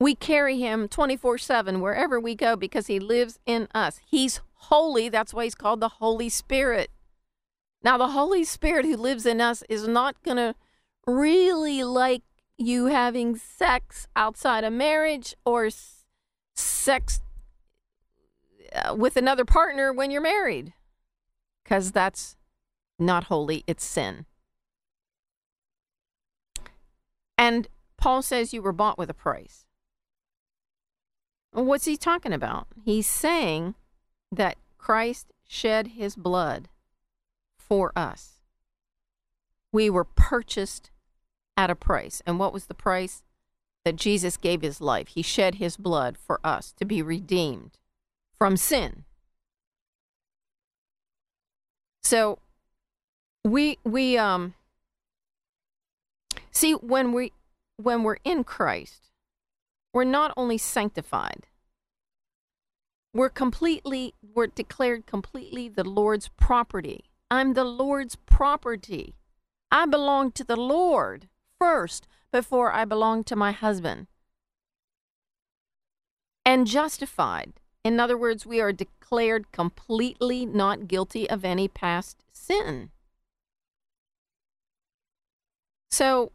We 0.00 0.14
carry 0.16 0.58
him 0.58 0.88
24 0.88 1.38
7 1.38 1.80
wherever 1.80 2.18
we 2.18 2.34
go 2.34 2.56
because 2.56 2.88
he 2.88 2.98
lives 2.98 3.38
in 3.46 3.68
us. 3.72 4.00
He's 4.04 4.40
holy. 4.54 5.08
That's 5.08 5.32
why 5.32 5.44
he's 5.44 5.54
called 5.54 5.80
the 5.80 5.88
Holy 5.88 6.28
Spirit. 6.28 6.90
Now, 7.84 7.98
the 7.98 8.08
Holy 8.08 8.44
Spirit 8.44 8.84
who 8.84 8.96
lives 8.96 9.26
in 9.26 9.40
us 9.40 9.62
is 9.68 9.86
not 9.86 10.20
going 10.22 10.36
to 10.36 10.54
really 11.06 11.82
like 11.82 12.22
you 12.58 12.86
having 12.86 13.36
sex 13.36 14.06
outside 14.14 14.64
of 14.64 14.72
marriage 14.72 15.34
or 15.44 15.68
sex 16.54 17.20
uh, 18.74 18.94
with 18.94 19.16
another 19.16 19.44
partner 19.44 19.92
when 19.92 20.10
you're 20.10 20.20
married 20.20 20.72
because 21.62 21.92
that's 21.92 22.36
not 22.98 23.24
holy, 23.24 23.64
it's 23.66 23.84
sin. 23.84 24.26
And 27.36 27.68
Paul 27.96 28.22
says 28.22 28.54
you 28.54 28.62
were 28.62 28.72
bought 28.72 28.98
with 28.98 29.10
a 29.10 29.14
price. 29.14 29.66
What's 31.52 31.84
he 31.84 31.96
talking 31.96 32.32
about? 32.32 32.66
He's 32.84 33.06
saying 33.06 33.74
that 34.30 34.56
Christ 34.78 35.32
shed 35.46 35.88
his 35.88 36.16
blood 36.16 36.68
for 37.58 37.92
us. 37.96 38.41
We 39.72 39.90
were 39.90 40.04
purchased 40.04 40.90
at 41.56 41.70
a 41.70 41.74
price. 41.74 42.22
And 42.26 42.38
what 42.38 42.52
was 42.52 42.66
the 42.66 42.74
price? 42.74 43.22
That 43.84 43.96
Jesus 43.96 44.36
gave 44.36 44.62
his 44.62 44.80
life. 44.80 45.08
He 45.08 45.22
shed 45.22 45.56
his 45.56 45.76
blood 45.76 46.16
for 46.16 46.38
us 46.44 46.72
to 46.74 46.84
be 46.84 47.02
redeemed 47.02 47.78
from 48.38 48.56
sin. 48.56 49.04
So 52.02 52.38
we 53.44 53.78
we 53.82 54.16
um 54.18 54.54
see 56.50 56.74
when 56.74 57.12
we 57.12 57.32
when 57.76 58.02
we're 58.02 58.18
in 58.24 58.44
Christ, 58.44 59.10
we're 59.92 60.04
not 60.04 60.32
only 60.36 60.58
sanctified, 60.58 61.46
we're 63.12 63.30
completely 63.30 64.14
we're 64.22 64.46
declared 64.46 65.06
completely 65.06 65.68
the 65.68 65.84
Lord's 65.84 66.28
property. 66.28 67.04
I'm 67.30 67.54
the 67.54 67.64
Lord's 67.64 68.16
property. 68.16 69.14
I 69.72 69.86
belong 69.86 70.32
to 70.32 70.44
the 70.44 70.56
Lord 70.56 71.28
first 71.58 72.06
before 72.30 72.72
I 72.72 72.84
belong 72.84 73.24
to 73.24 73.34
my 73.34 73.52
husband. 73.52 74.06
And 76.44 76.66
justified. 76.66 77.54
In 77.82 77.98
other 77.98 78.18
words, 78.18 78.44
we 78.44 78.60
are 78.60 78.72
declared 78.72 79.50
completely 79.50 80.44
not 80.44 80.86
guilty 80.86 81.28
of 81.28 81.44
any 81.44 81.68
past 81.68 82.22
sin. 82.32 82.90
So, 85.90 86.32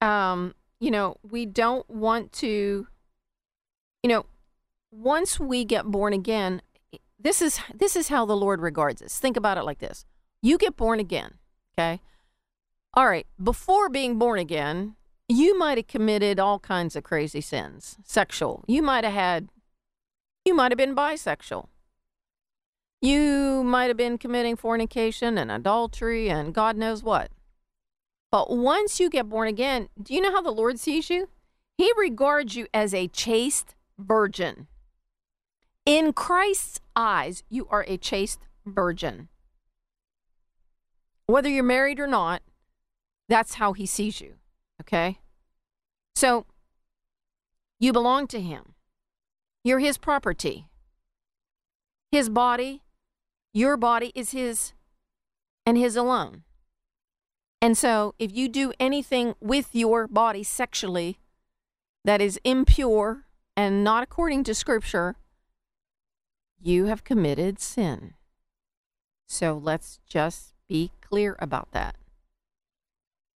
um, 0.00 0.54
you 0.80 0.90
know, 0.90 1.16
we 1.28 1.46
don't 1.46 1.88
want 1.90 2.32
to, 2.34 2.86
you 4.02 4.08
know, 4.08 4.26
once 4.92 5.40
we 5.40 5.64
get 5.64 5.86
born 5.86 6.12
again, 6.12 6.62
this 7.18 7.42
is 7.42 7.60
this 7.74 7.96
is 7.96 8.08
how 8.08 8.24
the 8.24 8.36
Lord 8.36 8.60
regards 8.60 9.02
us. 9.02 9.18
Think 9.18 9.36
about 9.36 9.58
it 9.58 9.64
like 9.64 9.78
this: 9.78 10.04
you 10.42 10.56
get 10.58 10.76
born 10.76 11.00
again, 11.00 11.34
okay? 11.74 12.00
All 12.94 13.06
right, 13.06 13.26
before 13.42 13.88
being 13.88 14.18
born 14.18 14.38
again, 14.38 14.96
you 15.28 15.58
might 15.58 15.78
have 15.78 15.86
committed 15.86 16.40
all 16.40 16.58
kinds 16.58 16.96
of 16.96 17.04
crazy 17.04 17.40
sins, 17.40 17.96
sexual. 18.02 18.64
You 18.66 18.82
might 18.82 19.04
have 19.04 19.12
had 19.12 19.48
you 20.44 20.54
might 20.54 20.72
have 20.72 20.78
been 20.78 20.96
bisexual. 20.96 21.68
You 23.02 23.62
might 23.62 23.88
have 23.88 23.98
been 23.98 24.16
committing 24.16 24.56
fornication 24.56 25.36
and 25.36 25.50
adultery 25.50 26.30
and 26.30 26.54
God 26.54 26.76
knows 26.76 27.02
what. 27.02 27.30
But 28.32 28.50
once 28.50 28.98
you 28.98 29.10
get 29.10 29.28
born 29.28 29.48
again, 29.48 29.88
do 30.02 30.14
you 30.14 30.20
know 30.20 30.32
how 30.32 30.40
the 30.40 30.50
Lord 30.50 30.80
sees 30.80 31.10
you? 31.10 31.28
He 31.76 31.92
regards 31.96 32.56
you 32.56 32.66
as 32.72 32.94
a 32.94 33.08
chaste 33.08 33.74
virgin. 33.98 34.66
In 35.84 36.12
Christ's 36.12 36.80
eyes, 36.96 37.42
you 37.48 37.68
are 37.70 37.84
a 37.86 37.96
chaste 37.96 38.40
virgin. 38.66 39.28
Whether 41.26 41.48
you're 41.50 41.62
married 41.62 42.00
or 42.00 42.06
not, 42.06 42.42
that's 43.28 43.54
how 43.54 43.72
he 43.72 43.86
sees 43.86 44.20
you. 44.20 44.34
Okay? 44.80 45.18
So, 46.14 46.46
you 47.78 47.92
belong 47.92 48.26
to 48.28 48.40
him. 48.40 48.74
You're 49.62 49.78
his 49.78 49.98
property. 49.98 50.66
His 52.10 52.28
body, 52.28 52.82
your 53.52 53.76
body 53.76 54.12
is 54.14 54.30
his 54.30 54.72
and 55.66 55.76
his 55.76 55.96
alone. 55.96 56.44
And 57.60 57.76
so, 57.76 58.14
if 58.18 58.34
you 58.34 58.48
do 58.48 58.72
anything 58.80 59.34
with 59.40 59.74
your 59.74 60.06
body 60.06 60.42
sexually 60.42 61.18
that 62.04 62.20
is 62.20 62.40
impure 62.44 63.24
and 63.56 63.84
not 63.84 64.02
according 64.02 64.44
to 64.44 64.54
Scripture, 64.54 65.16
you 66.60 66.86
have 66.86 67.04
committed 67.04 67.60
sin. 67.60 68.14
So, 69.26 69.60
let's 69.62 69.98
just 70.08 70.54
be 70.68 70.92
clear 71.00 71.36
about 71.40 71.72
that. 71.72 71.96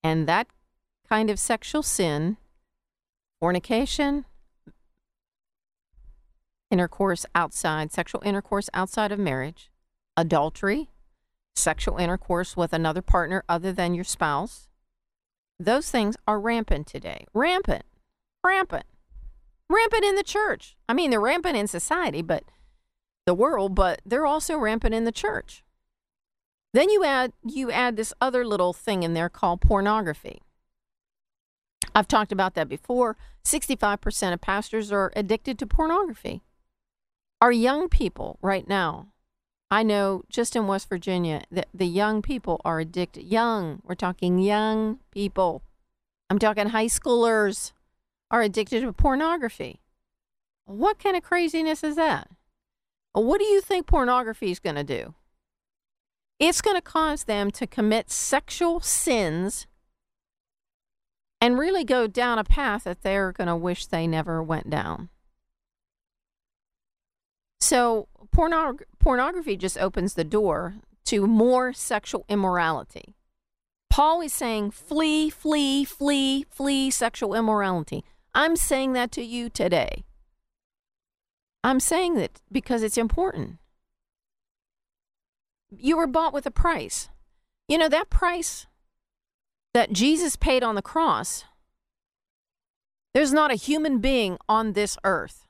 And 0.03 0.27
that 0.27 0.47
kind 1.07 1.29
of 1.29 1.39
sexual 1.39 1.83
sin, 1.83 2.38
fornication, 3.39 4.25
intercourse 6.71 7.25
outside, 7.35 7.91
sexual 7.91 8.21
intercourse 8.23 8.69
outside 8.73 9.12
of 9.12 9.19
marriage, 9.19 9.71
adultery, 10.15 10.89
sexual 11.55 11.97
intercourse 11.97 12.55
with 12.55 12.73
another 12.73 13.01
partner 13.01 13.43
other 13.49 13.73
than 13.73 13.93
your 13.93 14.03
spouse. 14.03 14.69
Those 15.59 15.91
things 15.91 16.15
are 16.27 16.39
rampant 16.39 16.88
today. 16.88 17.25
Rampant. 17.33 17.83
Rampant. 18.43 18.85
Rampant 19.69 20.05
in 20.05 20.15
the 20.15 20.23
church. 20.23 20.77
I 20.88 20.93
mean, 20.93 21.12
they're 21.12 21.19
rampant 21.19 21.57
in 21.57 21.67
society, 21.67 22.21
but 22.21 22.43
the 23.25 23.33
world, 23.33 23.75
but 23.75 24.01
they're 24.05 24.25
also 24.25 24.57
rampant 24.57 24.95
in 24.95 25.03
the 25.03 25.12
church. 25.12 25.63
Then 26.73 26.89
you 26.89 27.03
add 27.03 27.34
you 27.43 27.71
add 27.71 27.95
this 27.95 28.13
other 28.21 28.45
little 28.45 28.73
thing 28.73 29.03
in 29.03 29.13
there 29.13 29.29
called 29.29 29.62
pornography. 29.62 30.41
I've 31.95 32.08
talked 32.08 32.32
about 32.32 32.53
that 32.53 32.69
before. 32.69 33.17
65% 33.43 34.34
of 34.34 34.41
pastors 34.41 34.91
are 34.91 35.12
addicted 35.15 35.58
to 35.60 35.67
pornography. 35.67 36.41
Our 37.41 37.51
young 37.51 37.89
people 37.89 38.38
right 38.41 38.67
now, 38.67 39.08
I 39.71 39.82
know 39.82 40.23
just 40.29 40.55
in 40.55 40.67
West 40.67 40.89
Virginia, 40.89 41.43
that 41.51 41.67
the 41.73 41.88
young 41.88 42.21
people 42.21 42.62
are 42.63 42.79
addicted. 42.79 43.23
Young, 43.23 43.82
we're 43.84 43.95
talking 43.95 44.38
young 44.38 44.99
people. 45.12 45.63
I'm 46.29 46.38
talking 46.38 46.69
high 46.69 46.88
schoolers 46.88 47.71
are 48.29 48.41
addicted 48.41 48.82
to 48.82 48.93
pornography. 48.93 49.79
What 50.65 50.99
kind 50.99 51.17
of 51.17 51.23
craziness 51.23 51.84
is 51.84 51.95
that? 51.95 52.29
What 53.13 53.39
do 53.39 53.45
you 53.45 53.62
think 53.62 53.88
pornography 53.88 54.51
is 54.51 54.60
going 54.60 54.75
to 54.75 54.84
do? 54.84 55.15
It's 56.39 56.62
going 56.62 56.78
to 56.78 56.82
cause 56.82 57.25
them 57.25 57.52
to 57.52 57.67
commit 57.67 58.10
sexual 58.10 58.80
sins 58.80 59.67
and 61.41 61.60
really 61.60 61.84
go 61.84 62.08
down 62.08 62.39
a 62.39 62.43
path 62.43 62.86
that 62.86 63.02
they're 63.02 63.32
going 63.32 63.47
to 63.47 63.56
wish 63.56 63.86
they 63.86 64.08
never 64.08 64.41
went 64.41 64.69
down. 64.69 65.10
So, 67.60 68.08
pornog- 68.36 68.84
pornography 68.99 69.58
just 69.58 69.78
opens 69.78 70.13
the 70.13 70.23
door 70.23 70.75
to 71.06 71.28
more 71.28 71.73
sexual 71.73 72.25
immorality. 72.30 73.15
Paul 73.89 74.21
is 74.21 74.34
saying, 74.34 74.71
flee, 74.71 75.30
flee, 75.30 75.84
flee, 75.84 76.45
flee 76.49 76.89
sexual 76.89 77.36
immorality. 77.36 78.06
I'm 78.34 78.56
saying 78.56 78.93
that 78.93 79.12
to 79.13 79.23
you 79.23 79.49
today. 79.49 80.04
I'm 81.63 81.80
saying 81.80 82.15
that 82.15 82.41
because 82.52 82.84
it's 82.84 82.97
important. 82.97 83.58
You 85.71 85.97
were 85.97 86.08
bought 86.08 86.34
with 86.34 86.45
a 86.45 86.51
price. 86.51 87.10
You 87.67 87.77
know, 87.77 87.89
that 87.89 88.10
price 88.10 88.67
that 89.73 89.93
Jesus 89.93 90.36
paid 90.36 90.63
on 90.63 90.75
the 90.75 90.82
cross, 90.82 91.45
there's 93.13 93.34
not 93.34 93.51
a 93.51 93.55
human 93.55 93.99
being 93.99 94.38
on 94.47 94.73
this 94.73 94.97
earth 95.03 95.45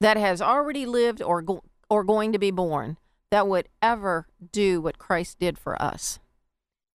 that 0.00 0.16
has 0.16 0.40
already 0.40 0.86
lived 0.86 1.22
or, 1.22 1.42
go- 1.42 1.64
or 1.90 2.04
going 2.04 2.32
to 2.32 2.38
be 2.38 2.50
born 2.50 2.96
that 3.30 3.48
would 3.48 3.68
ever 3.82 4.26
do 4.52 4.80
what 4.80 4.98
Christ 4.98 5.38
did 5.38 5.58
for 5.58 5.80
us. 5.80 6.18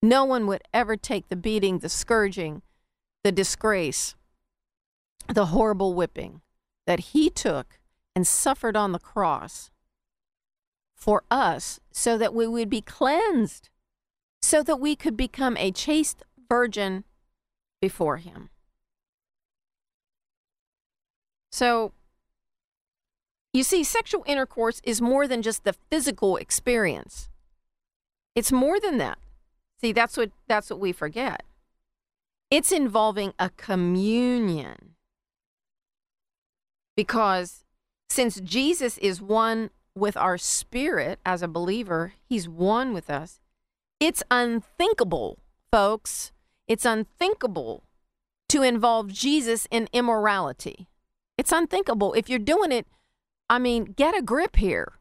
No 0.02 0.24
one 0.24 0.48
would 0.48 0.62
ever 0.74 0.96
take 0.96 1.28
the 1.28 1.36
beating, 1.36 1.80
the 1.80 1.90
scourging, 1.90 2.62
the 3.24 3.32
disgrace, 3.32 4.16
the 5.28 5.48
horrible 5.48 5.94
whipping 5.94 6.42
that 6.88 7.00
he 7.00 7.30
took 7.30 7.80
and 8.16 8.26
suffered 8.26 8.76
on 8.76 8.94
the 8.94 9.00
cross 9.00 9.70
for 11.00 11.24
us 11.32 11.80
so 11.92 12.18
that 12.18 12.34
we 12.34 12.48
would 12.48 12.70
be 12.70 12.82
cleansed, 12.82 13.70
so 14.42 14.62
that 14.64 14.80
we 14.80 14.96
could 14.96 15.16
become 15.16 15.56
a 15.58 15.72
chaste 15.72 16.24
virgin 16.50 17.04
before 17.82 18.18
him. 18.18 18.50
So, 21.52 21.94
you 23.54 23.64
see, 23.64 23.84
sexual 23.84 24.24
intercourse 24.28 24.82
is 24.84 25.02
more 25.02 25.28
than 25.28 25.42
just 25.42 25.64
the 25.64 25.74
physical 25.74 26.38
experience. 26.38 27.30
It's 28.36 28.52
more 28.52 28.80
than 28.80 28.98
that. 29.00 29.18
See, 29.82 29.92
that's 29.92 30.18
what 30.18 30.32
that's 30.48 30.70
what 30.70 30.80
we 30.80 30.92
forget. 30.92 31.44
It's 32.52 32.72
involving 32.72 33.34
a 33.40 33.50
communion. 33.52 34.96
Because 36.96 37.64
since 38.10 38.40
Jesus 38.42 38.98
is 38.98 39.22
one 39.22 39.70
with 40.00 40.18
our 40.18 40.38
spirit 40.38 41.20
as 41.26 41.42
a 41.42 41.48
believer, 41.48 42.14
he's 42.28 42.50
one 42.50 42.94
with 42.94 43.10
us. 43.10 43.40
It's 44.00 44.24
unthinkable, 44.32 45.40
folks. 45.72 46.32
It's 46.68 46.86
unthinkable 46.86 47.84
to 48.50 48.64
involve 48.64 49.12
Jesus 49.12 49.68
in 49.70 49.88
immorality. 49.94 50.88
It's 51.38 51.52
unthinkable. 51.52 52.14
If 52.14 52.30
you're 52.30 52.40
doing 52.40 52.72
it, 52.72 52.88
I 53.50 53.60
mean, 53.60 53.86
get 53.86 54.18
a 54.18 54.22
grip 54.22 54.56
here. 54.56 54.94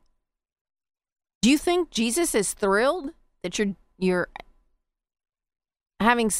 Do 1.40 1.50
you 1.50 1.58
think 1.58 1.90
Jesus 1.90 2.34
is 2.34 2.52
thrilled 2.52 3.10
that 3.42 3.58
you're 3.58 3.74
you're 3.98 4.28
having 6.00 6.30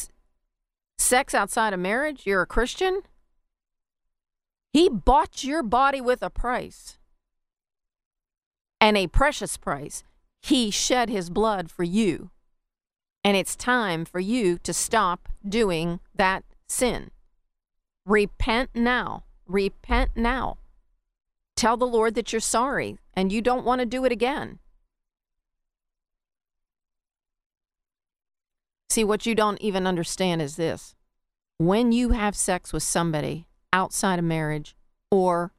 sex 0.97 1.33
outside 1.33 1.73
of 1.73 1.79
marriage? 1.79 2.25
You're 2.25 2.41
a 2.41 2.47
Christian? 2.47 3.01
He 4.71 4.87
bought 4.87 5.43
your 5.43 5.63
body 5.63 5.99
with 5.99 6.21
a 6.21 6.29
price 6.29 6.98
and 8.81 8.97
a 8.97 9.07
precious 9.07 9.57
price. 9.57 10.03
He 10.41 10.71
shed 10.71 11.09
his 11.09 11.29
blood 11.29 11.69
for 11.69 11.83
you. 11.83 12.29
And 13.23 13.35
it's 13.35 13.55
time 13.55 14.05
for 14.05 14.19
you 14.19 14.57
to 14.59 14.73
stop 14.73 15.27
doing 15.47 15.99
that 16.15 16.43
sin. 16.67 17.11
Repent 18.05 18.69
now. 18.73 19.23
Repent 19.45 20.11
now. 20.15 20.57
Tell 21.55 21.75
the 21.75 21.85
Lord 21.85 22.15
that 22.15 22.31
you're 22.31 22.39
sorry 22.39 22.97
and 23.13 23.31
you 23.31 23.41
don't 23.41 23.65
want 23.65 23.79
to 23.79 23.85
do 23.85 24.05
it 24.05 24.11
again. 24.11 24.59
See, 28.89 29.03
what 29.03 29.25
you 29.25 29.35
don't 29.35 29.61
even 29.61 29.85
understand 29.85 30.41
is 30.41 30.55
this 30.55 30.95
when 31.57 31.91
you 31.91 32.11
have 32.11 32.35
sex 32.35 32.71
with 32.71 32.83
somebody 32.83 33.45
outside 33.73 34.17
of 34.17 34.25
marriage 34.25 34.75
or 35.11 35.51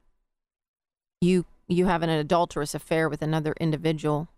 you 1.21 1.45
you 1.71 1.87
have 1.87 2.03
an 2.03 2.11
adulterous 2.11 2.75
affair 2.75 3.09
with 3.09 3.23
another 3.23 3.55
individual, 3.61 4.29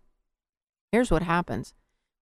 here's 0.91 1.11
what 1.11 1.23
happens. 1.23 1.73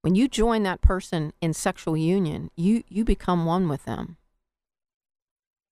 When 0.01 0.15
you 0.15 0.27
join 0.27 0.63
that 0.63 0.81
person 0.81 1.33
in 1.41 1.53
sexual 1.53 1.95
union, 1.95 2.49
you, 2.55 2.83
you 2.87 3.03
become 3.03 3.45
one 3.45 3.69
with 3.69 3.85
them. 3.85 4.17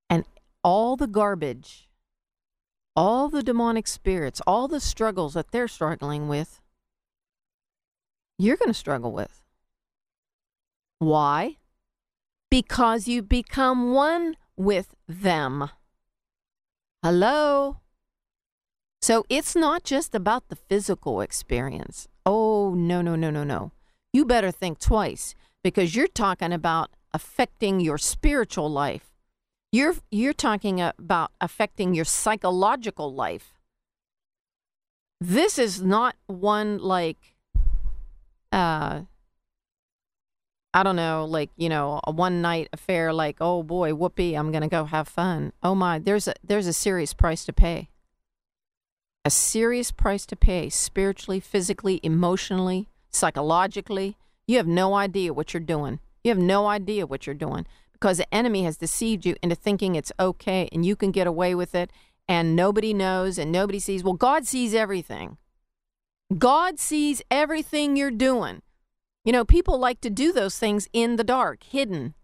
And 0.09 0.25
all 0.63 0.95
the 0.95 1.07
garbage, 1.07 1.89
all 2.95 3.29
the 3.29 3.41
demonic 3.41 3.87
spirits, 3.87 4.41
all 4.45 4.67
the 4.67 4.79
struggles 4.79 5.33
that 5.33 5.51
they're 5.51 5.67
struggling 5.67 6.27
with, 6.27 6.61
you're 8.37 8.57
going 8.57 8.69
to 8.69 8.73
struggle 8.73 9.11
with. 9.11 9.41
Why? 10.99 11.57
Because 12.51 13.07
you 13.07 13.21
become 13.21 13.93
one 13.93 14.35
with 14.57 14.95
them. 15.07 15.69
Hello? 17.01 17.77
So 19.01 19.25
it's 19.29 19.55
not 19.55 19.83
just 19.83 20.13
about 20.13 20.49
the 20.49 20.55
physical 20.55 21.21
experience. 21.21 22.07
Oh, 22.25 22.73
no, 22.75 23.01
no, 23.01 23.15
no, 23.15 23.29
no, 23.29 23.43
no. 23.43 23.71
You 24.11 24.25
better 24.25 24.51
think 24.51 24.79
twice 24.79 25.35
because 25.63 25.95
you're 25.95 26.07
talking 26.07 26.51
about 26.51 26.89
affecting 27.13 27.79
your 27.79 27.97
spiritual 27.97 28.69
life. 28.69 29.05
You're 29.71 29.95
you're 30.09 30.33
talking 30.33 30.81
about 30.81 31.31
affecting 31.39 31.93
your 31.93 32.05
psychological 32.05 33.13
life. 33.13 33.53
This 35.21 35.59
is 35.59 35.81
not 35.81 36.15
one 36.25 36.79
like 36.79 37.35
uh 38.51 39.01
I 40.71 40.83
don't 40.83 40.95
know, 40.95 41.25
like, 41.25 41.49
you 41.57 41.67
know, 41.67 41.99
a 42.03 42.11
one 42.11 42.41
night 42.41 42.69
affair 42.73 43.11
like, 43.11 43.37
oh 43.41 43.63
boy, 43.63 43.93
whoopee, 43.93 44.35
I'm 44.35 44.51
gonna 44.51 44.67
go 44.67 44.85
have 44.85 45.07
fun. 45.07 45.53
Oh 45.61 45.75
my, 45.75 45.99
there's 45.99 46.27
a 46.27 46.33
there's 46.43 46.67
a 46.67 46.73
serious 46.73 47.13
price 47.13 47.45
to 47.45 47.53
pay 47.53 47.89
a 49.29 49.31
serious 49.31 49.91
price 49.91 50.25
to 50.25 50.35
pay 50.35 50.69
spiritually, 50.69 51.39
physically, 51.39 51.99
emotionally, 52.01 52.89
psychologically. 53.11 54.17
You 54.47 54.57
have 54.57 54.65
no 54.65 54.95
idea 54.95 55.35
what 55.35 55.53
you're 55.53 55.61
doing. 55.61 55.99
You 56.23 56.29
have 56.29 56.39
no 56.39 56.65
idea 56.65 57.05
what 57.05 57.27
you're 57.27 57.35
doing 57.35 57.67
because 57.93 58.17
the 58.17 58.33
enemy 58.33 58.63
has 58.63 58.77
deceived 58.77 59.27
you 59.27 59.35
into 59.43 59.55
thinking 59.55 59.93
it's 59.93 60.11
okay 60.19 60.67
and 60.71 60.83
you 60.83 60.95
can 60.95 61.11
get 61.11 61.27
away 61.27 61.53
with 61.53 61.75
it 61.75 61.91
and 62.27 62.55
nobody 62.55 62.91
knows 62.91 63.37
and 63.37 63.51
nobody 63.51 63.77
sees. 63.77 64.03
Well, 64.03 64.15
God 64.15 64.47
sees 64.47 64.73
everything. 64.73 65.37
God 66.35 66.79
sees 66.79 67.21
everything 67.29 67.95
you're 67.95 68.09
doing. 68.09 68.63
You 69.25 69.31
know, 69.31 69.45
people 69.45 69.77
like 69.77 70.01
to 70.01 70.09
do 70.09 70.33
those 70.33 70.57
things 70.57 70.89
in 70.91 71.17
the 71.17 71.23
dark, 71.23 71.61
hidden. 71.61 72.15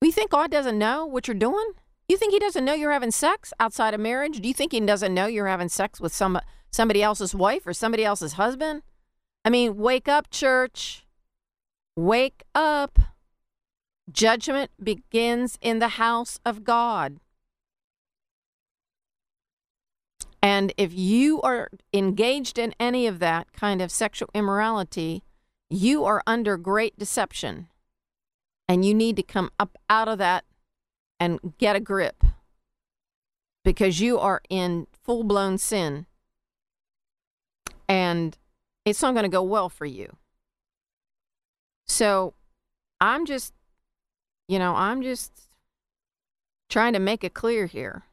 We 0.00 0.12
think 0.12 0.30
God 0.30 0.52
doesn't 0.52 0.78
know 0.78 1.04
what 1.04 1.26
you're 1.26 1.34
doing? 1.34 1.72
You 2.08 2.16
think 2.16 2.32
he 2.32 2.38
doesn't 2.38 2.64
know 2.64 2.74
you're 2.74 2.92
having 2.92 3.10
sex 3.10 3.52
outside 3.58 3.94
of 3.94 4.00
marriage? 4.00 4.40
Do 4.40 4.48
you 4.48 4.54
think 4.54 4.72
he 4.72 4.80
doesn't 4.80 5.12
know 5.12 5.26
you're 5.26 5.48
having 5.48 5.68
sex 5.68 6.00
with 6.00 6.14
some 6.14 6.38
somebody 6.70 7.02
else's 7.02 7.34
wife 7.34 7.66
or 7.66 7.72
somebody 7.72 8.04
else's 8.04 8.34
husband? 8.34 8.82
I 9.44 9.50
mean, 9.50 9.76
wake 9.76 10.08
up, 10.08 10.30
church. 10.30 11.04
Wake 11.96 12.44
up. 12.54 12.98
Judgment 14.10 14.70
begins 14.82 15.58
in 15.60 15.78
the 15.78 15.88
house 15.88 16.38
of 16.44 16.62
God. 16.62 17.18
And 20.42 20.72
if 20.76 20.92
you 20.92 21.42
are 21.42 21.70
engaged 21.92 22.56
in 22.56 22.72
any 22.78 23.08
of 23.08 23.18
that 23.18 23.52
kind 23.52 23.82
of 23.82 23.90
sexual 23.90 24.28
immorality, 24.32 25.24
you 25.68 26.04
are 26.04 26.22
under 26.24 26.56
great 26.56 26.96
deception. 26.96 27.66
And 28.68 28.84
you 28.84 28.94
need 28.94 29.16
to 29.16 29.24
come 29.24 29.50
up 29.58 29.76
out 29.90 30.06
of 30.06 30.18
that 30.18 30.44
and 31.18 31.54
get 31.58 31.76
a 31.76 31.80
grip 31.80 32.22
because 33.64 34.00
you 34.00 34.18
are 34.18 34.40
in 34.48 34.86
full 35.04 35.24
blown 35.24 35.58
sin 35.58 36.06
and 37.88 38.36
it's 38.84 39.02
not 39.02 39.14
going 39.14 39.24
to 39.24 39.28
go 39.28 39.42
well 39.42 39.68
for 39.68 39.86
you. 39.86 40.16
So 41.86 42.34
I'm 43.00 43.26
just, 43.26 43.52
you 44.48 44.58
know, 44.58 44.74
I'm 44.74 45.02
just 45.02 45.32
trying 46.68 46.92
to 46.92 46.98
make 46.98 47.24
it 47.24 47.34
clear 47.34 47.66
here. 47.66 48.04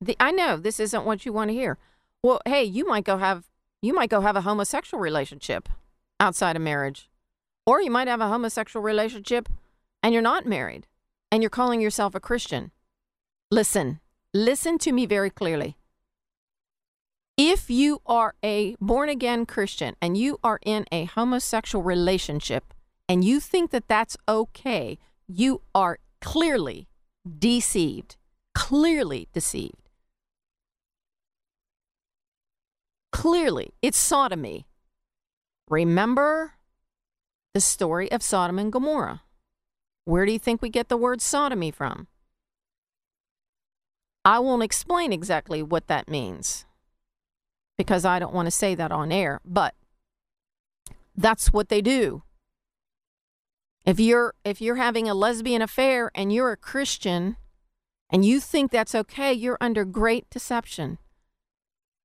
The, 0.00 0.16
I 0.18 0.32
know 0.32 0.56
this 0.56 0.80
isn't 0.80 1.04
what 1.04 1.24
you 1.24 1.32
want 1.32 1.50
to 1.50 1.54
hear. 1.54 1.78
Well, 2.22 2.40
hey, 2.44 2.64
you 2.64 2.86
might 2.86 3.04
go 3.04 3.18
have 3.18 3.44
you 3.80 3.92
might 3.92 4.10
go 4.10 4.20
have 4.20 4.36
a 4.36 4.42
homosexual 4.42 5.00
relationship 5.00 5.68
outside 6.20 6.54
of 6.54 6.62
marriage. 6.62 7.08
Or 7.66 7.80
you 7.80 7.90
might 7.90 8.08
have 8.08 8.20
a 8.20 8.28
homosexual 8.28 8.82
relationship 8.82 9.48
and 10.02 10.12
you're 10.12 10.22
not 10.22 10.46
married 10.46 10.86
and 11.32 11.42
you're 11.42 11.50
calling 11.50 11.80
yourself 11.80 12.14
a 12.14 12.20
Christian, 12.20 12.70
listen, 13.50 14.00
listen 14.34 14.76
to 14.78 14.92
me 14.92 15.06
very 15.06 15.30
clearly. 15.30 15.78
If 17.38 17.70
you 17.70 18.02
are 18.04 18.34
a 18.44 18.76
born 18.78 19.08
again 19.08 19.46
Christian 19.46 19.96
and 20.02 20.18
you 20.18 20.38
are 20.44 20.60
in 20.64 20.84
a 20.92 21.06
homosexual 21.06 21.82
relationship 21.82 22.74
and 23.08 23.24
you 23.24 23.40
think 23.40 23.70
that 23.70 23.88
that's 23.88 24.18
okay, 24.28 24.98
you 25.26 25.62
are 25.74 25.98
clearly 26.20 26.86
deceived, 27.38 28.16
clearly 28.54 29.28
deceived. 29.32 29.88
Clearly, 33.10 33.72
it's 33.80 33.98
sodomy. 33.98 34.66
Remember 35.68 36.52
the 37.54 37.60
story 37.60 38.12
of 38.12 38.22
Sodom 38.22 38.58
and 38.58 38.70
Gomorrah. 38.70 39.21
Where 40.04 40.26
do 40.26 40.32
you 40.32 40.38
think 40.38 40.60
we 40.60 40.68
get 40.68 40.88
the 40.88 40.96
word 40.96 41.20
sodomy 41.20 41.70
from? 41.70 42.08
I 44.24 44.38
won't 44.38 44.62
explain 44.62 45.12
exactly 45.12 45.62
what 45.62 45.88
that 45.88 46.08
means 46.08 46.64
because 47.76 48.04
I 48.04 48.18
don't 48.18 48.34
want 48.34 48.46
to 48.46 48.52
say 48.52 48.74
that 48.74 48.92
on 48.92 49.10
air, 49.10 49.40
but 49.44 49.74
that's 51.16 51.52
what 51.52 51.68
they 51.68 51.80
do. 51.80 52.22
If 53.84 53.98
you're 53.98 54.34
if 54.44 54.60
you're 54.60 54.76
having 54.76 55.08
a 55.08 55.14
lesbian 55.14 55.60
affair 55.60 56.10
and 56.14 56.32
you're 56.32 56.52
a 56.52 56.56
Christian 56.56 57.36
and 58.10 58.24
you 58.24 58.38
think 58.38 58.70
that's 58.70 58.94
okay, 58.94 59.32
you're 59.32 59.58
under 59.60 59.84
great 59.84 60.30
deception. 60.30 60.98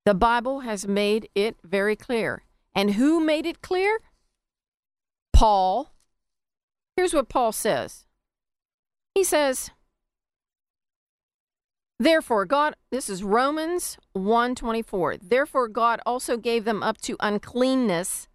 The 0.04 0.14
Bible 0.14 0.60
has 0.60 0.88
made 0.88 1.28
it 1.34 1.56
very 1.62 1.94
clear. 1.94 2.42
And 2.74 2.94
who 2.94 3.20
made 3.20 3.46
it 3.46 3.60
clear? 3.60 4.00
Paul. 5.32 5.92
Here's 6.98 7.14
what 7.14 7.28
Paul 7.28 7.52
says. 7.52 8.06
He 9.14 9.22
says, 9.22 9.70
Therefore 12.00 12.44
God 12.44 12.74
this 12.90 13.08
is 13.08 13.22
Romans 13.22 13.98
1:24. 14.16 15.20
Therefore 15.22 15.68
God 15.68 16.00
also 16.04 16.36
gave 16.36 16.64
them 16.64 16.82
up 16.82 17.00
to 17.02 17.16
uncleanness 17.20 18.26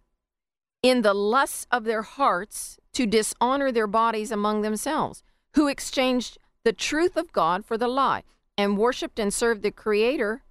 in 0.82 1.02
the 1.02 1.12
lusts 1.12 1.66
of 1.70 1.84
their 1.84 2.00
hearts 2.00 2.78
to 2.94 3.04
dishonor 3.04 3.70
their 3.70 3.86
bodies 3.86 4.32
among 4.32 4.62
themselves, 4.62 5.22
who 5.56 5.68
exchanged 5.68 6.38
the 6.64 6.72
truth 6.72 7.18
of 7.18 7.34
God 7.34 7.66
for 7.66 7.76
the 7.76 7.86
lie, 7.86 8.22
and 8.56 8.78
worshiped 8.78 9.18
and 9.18 9.34
served 9.34 9.60
the 9.60 9.70
Creator, 9.70 10.42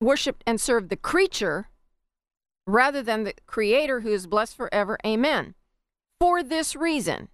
worshiped 0.00 0.42
and 0.44 0.60
served 0.60 0.88
the 0.88 0.96
creature 0.96 1.68
rather 2.66 3.00
than 3.00 3.22
the 3.22 3.34
Creator 3.46 4.00
who 4.00 4.12
is 4.12 4.26
blessed 4.26 4.56
forever. 4.56 4.98
Amen. 5.06 5.54
For 6.22 6.44
this 6.44 6.76
reason, 6.76 7.30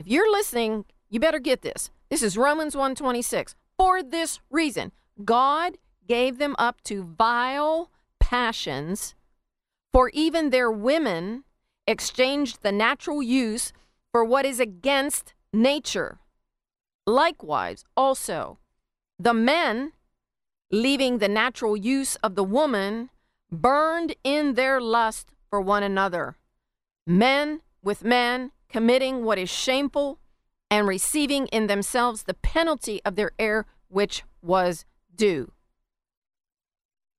if 0.00 0.08
you're 0.08 0.32
listening, 0.32 0.86
you 1.10 1.20
better 1.20 1.38
get 1.38 1.60
this. 1.60 1.90
This 2.08 2.22
is 2.22 2.38
Romans 2.38 2.74
126. 2.74 3.54
For 3.76 4.02
this 4.02 4.40
reason, 4.50 4.92
God 5.26 5.76
gave 6.08 6.38
them 6.38 6.56
up 6.58 6.80
to 6.84 7.04
vile 7.04 7.90
passions, 8.18 9.14
for 9.92 10.08
even 10.14 10.48
their 10.48 10.70
women 10.70 11.44
exchanged 11.86 12.62
the 12.62 12.72
natural 12.72 13.22
use 13.22 13.74
for 14.10 14.24
what 14.24 14.46
is 14.46 14.58
against 14.58 15.34
nature. 15.52 16.18
Likewise, 17.06 17.84
also, 17.94 18.56
the 19.18 19.34
men, 19.34 19.92
leaving 20.70 21.18
the 21.18 21.28
natural 21.28 21.76
use 21.76 22.16
of 22.22 22.36
the 22.36 22.44
woman, 22.44 23.10
burned 23.50 24.14
in 24.24 24.54
their 24.54 24.80
lust 24.80 25.34
for 25.50 25.60
one 25.60 25.82
another. 25.82 26.38
Men 27.06 27.60
with 27.82 28.04
men 28.04 28.52
committing 28.68 29.24
what 29.24 29.38
is 29.38 29.50
shameful 29.50 30.18
and 30.70 30.86
receiving 30.86 31.46
in 31.48 31.66
themselves 31.66 32.22
the 32.22 32.34
penalty 32.34 33.00
of 33.04 33.16
their 33.16 33.32
error, 33.38 33.66
which 33.88 34.22
was 34.40 34.84
due. 35.14 35.52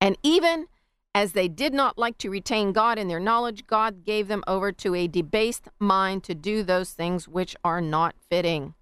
And 0.00 0.18
even 0.22 0.66
as 1.14 1.32
they 1.32 1.46
did 1.46 1.72
not 1.72 1.96
like 1.96 2.18
to 2.18 2.28
retain 2.28 2.72
God 2.72 2.98
in 2.98 3.06
their 3.06 3.20
knowledge, 3.20 3.66
God 3.66 4.04
gave 4.04 4.26
them 4.26 4.42
over 4.46 4.72
to 4.72 4.94
a 4.94 5.06
debased 5.06 5.68
mind 5.78 6.24
to 6.24 6.34
do 6.34 6.62
those 6.64 6.90
things 6.90 7.28
which 7.28 7.54
are 7.64 7.80
not 7.80 8.16
fitting. 8.28 8.74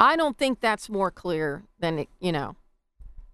I 0.00 0.16
don't 0.16 0.38
think 0.38 0.60
that's 0.60 0.88
more 0.88 1.10
clear 1.10 1.64
than, 1.78 2.06
you 2.18 2.32
know, 2.32 2.56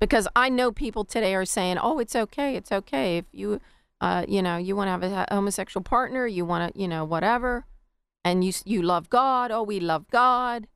because 0.00 0.26
I 0.34 0.48
know 0.48 0.72
people 0.72 1.04
today 1.04 1.34
are 1.34 1.44
saying, 1.44 1.78
oh, 1.80 1.98
it's 1.98 2.16
okay, 2.16 2.56
it's 2.56 2.72
okay. 2.72 3.18
If 3.18 3.26
you, 3.32 3.60
uh, 4.00 4.24
you 4.28 4.42
know, 4.42 4.56
you 4.56 4.74
want 4.74 4.88
to 4.88 5.08
have 5.08 5.26
a 5.30 5.34
homosexual 5.34 5.82
partner, 5.84 6.26
you 6.26 6.44
want 6.44 6.72
to, 6.72 6.80
you 6.80 6.88
know, 6.88 7.04
whatever, 7.04 7.66
and 8.24 8.44
you, 8.44 8.52
you 8.64 8.82
love 8.82 9.10
God, 9.10 9.50
oh, 9.50 9.62
we 9.62 9.80
love 9.80 10.08
God. 10.10 10.66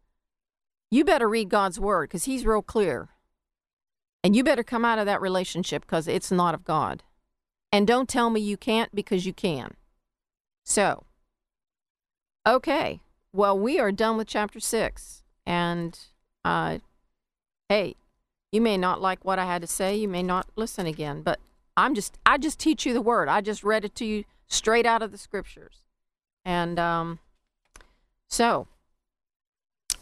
You 0.91 1.05
better 1.05 1.29
read 1.29 1.49
God's 1.49 1.81
word 1.81 2.09
because 2.09 2.25
He's 2.25 2.47
real 2.47 2.63
clear. 2.63 3.09
And 4.23 4.35
you 4.35 4.43
better 4.43 4.63
come 4.63 4.85
out 4.85 4.99
of 4.99 5.07
that 5.07 5.21
relationship 5.21 5.83
because 5.83 6.09
it's 6.09 6.31
not 6.31 6.55
of 6.55 6.65
God. 6.65 7.03
And 7.73 7.87
don't 7.87 8.09
tell 8.09 8.31
me 8.31 8.41
you 8.41 8.57
can't 8.57 8.95
because 8.95 9.27
you 9.27 9.33
can. 9.33 9.75
So, 10.65 11.05
okay. 12.47 13.01
Well, 13.33 13.59
we 13.59 13.79
are 13.81 13.93
done 13.93 14.17
with 14.17 14.29
chapter 14.29 14.61
six. 14.61 15.25
And 15.45 15.99
uh, 16.45 16.79
hey, 17.69 17.97
you 18.53 18.61
may 18.61 18.79
not 18.79 19.03
like 19.03 19.25
what 19.25 19.39
I 19.39 19.45
had 19.45 19.61
to 19.63 19.69
say. 19.69 19.97
You 19.97 20.09
may 20.09 20.23
not 20.23 20.49
listen 20.57 20.87
again, 20.87 21.23
but 21.23 21.41
I'm 21.77 21.95
just, 21.95 22.19
I 22.25 22.39
just 22.39 22.59
teach 22.59 22.87
you 22.87 22.93
the 22.93 23.03
word. 23.03 23.29
I 23.29 23.41
just 23.41 23.65
read 23.65 23.85
it 23.85 23.95
to 23.97 24.05
you 24.05 24.25
straight 24.47 24.87
out 24.87 25.03
of 25.03 25.13
the 25.13 25.19
scriptures. 25.19 25.83
And 26.45 26.79
um, 26.79 27.19
so, 28.29 28.69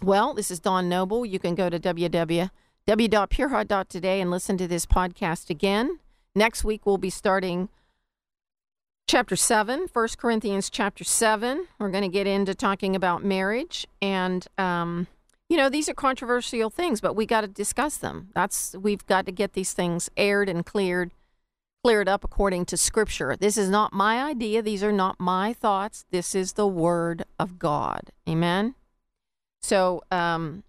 well, 0.03 0.35
this 0.35 0.51
is 0.51 0.61
Dawn 0.61 0.89
Noble. 0.89 1.25
You 1.25 1.39
can 1.39 1.55
go 1.55 1.71
to 1.71 1.79
www.pureheart.today 1.79 4.21
and 4.21 4.31
listen 4.31 4.59
to 4.59 4.67
this 4.67 4.87
podcast 4.87 5.51
again. 5.51 6.01
Next 6.35 6.65
week, 6.65 6.85
we'll 6.85 6.99
be 6.99 7.11
starting 7.11 7.69
chapter 9.07 9.37
7, 9.37 9.87
1 9.93 10.09
Corinthians 10.17 10.71
chapter 10.71 11.05
7. 11.05 11.69
We're 11.79 11.91
going 11.91 12.03
to 12.03 12.09
get 12.09 12.27
into 12.27 12.55
talking 12.55 12.97
about 12.97 13.25
marriage. 13.25 13.87
And, 14.01 14.47
um, 14.59 15.07
you 15.49 15.57
know, 15.57 15.69
these 15.69 15.89
are 15.89 15.95
controversial 15.95 16.71
things, 16.71 17.01
but 17.01 17.15
we 17.15 17.27
got 17.27 17.43
to 17.43 17.49
discuss 17.49 17.99
them. 17.99 18.31
That's, 18.35 18.75
we've 18.77 19.07
got 19.07 19.27
to 19.27 19.33
get 19.33 19.53
these 19.53 19.73
things 19.73 20.11
aired 20.17 20.49
and 20.49 20.65
cleared 20.65 21.13
cleared 21.83 22.09
up 22.09 22.25
according 22.25 22.65
to 22.67 22.77
scripture. 22.77 23.37
This 23.39 23.57
is 23.57 23.69
not 23.69 23.93
my 23.93 24.23
idea. 24.23 24.63
These 24.63 24.85
are 24.85 24.93
not 24.93 25.17
my 25.19 25.53
thoughts. 25.53 26.05
This 26.11 26.35
is 26.35 26.53
the 26.53 26.67
word 26.67 27.25
of 27.39 27.59
God. 27.59 28.11
Amen. 28.29 28.75
So, 29.63 30.03
um, 30.11 30.63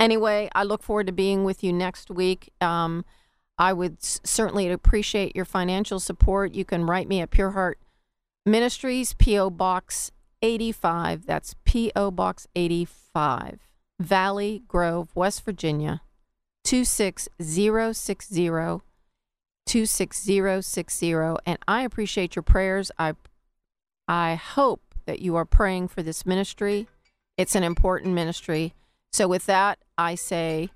anyway, 0.00 0.48
I 0.54 0.64
look 0.64 0.82
forward 0.82 1.06
to 1.06 1.12
being 1.12 1.44
with 1.44 1.62
you 1.62 1.72
next 1.72 2.10
week. 2.10 2.52
Um, 2.60 3.04
I 3.56 3.72
would 3.72 3.98
s- 4.02 4.20
certainly 4.24 4.68
appreciate 4.68 5.36
your 5.36 5.44
financial 5.44 6.00
support. 6.00 6.54
You 6.54 6.64
can 6.64 6.84
write 6.84 7.08
me 7.08 7.20
at 7.20 7.30
Pure 7.30 7.52
Heart 7.52 7.78
Ministries, 8.46 9.14
P.O. 9.14 9.50
Box 9.50 10.10
85. 10.42 11.26
That's 11.26 11.54
P.O. 11.64 12.10
Box 12.12 12.46
85, 12.54 13.58
Valley 14.00 14.62
Grove, 14.68 15.10
West 15.14 15.44
Virginia, 15.44 16.00
26060, 16.64 18.80
26060. 19.68 21.38
And 21.46 21.58
I 21.68 21.82
appreciate 21.82 22.34
your 22.34 22.42
prayers. 22.42 22.90
I, 22.98 23.14
I 24.08 24.34
hope 24.34 24.82
that 25.06 25.20
you 25.20 25.36
are 25.36 25.44
praying 25.44 25.88
for 25.88 26.02
this 26.02 26.26
ministry. 26.26 26.88
It's 27.36 27.54
an 27.54 27.62
important 27.62 28.14
ministry. 28.14 28.74
So, 29.12 29.28
with 29.28 29.46
that, 29.46 29.78
I 29.96 30.16
say, 30.16 30.70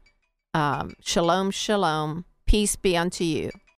um, 0.54 0.94
Shalom, 1.00 1.50
Shalom. 1.50 2.24
Peace 2.46 2.76
be 2.76 2.96
unto 2.96 3.24
you. 3.24 3.50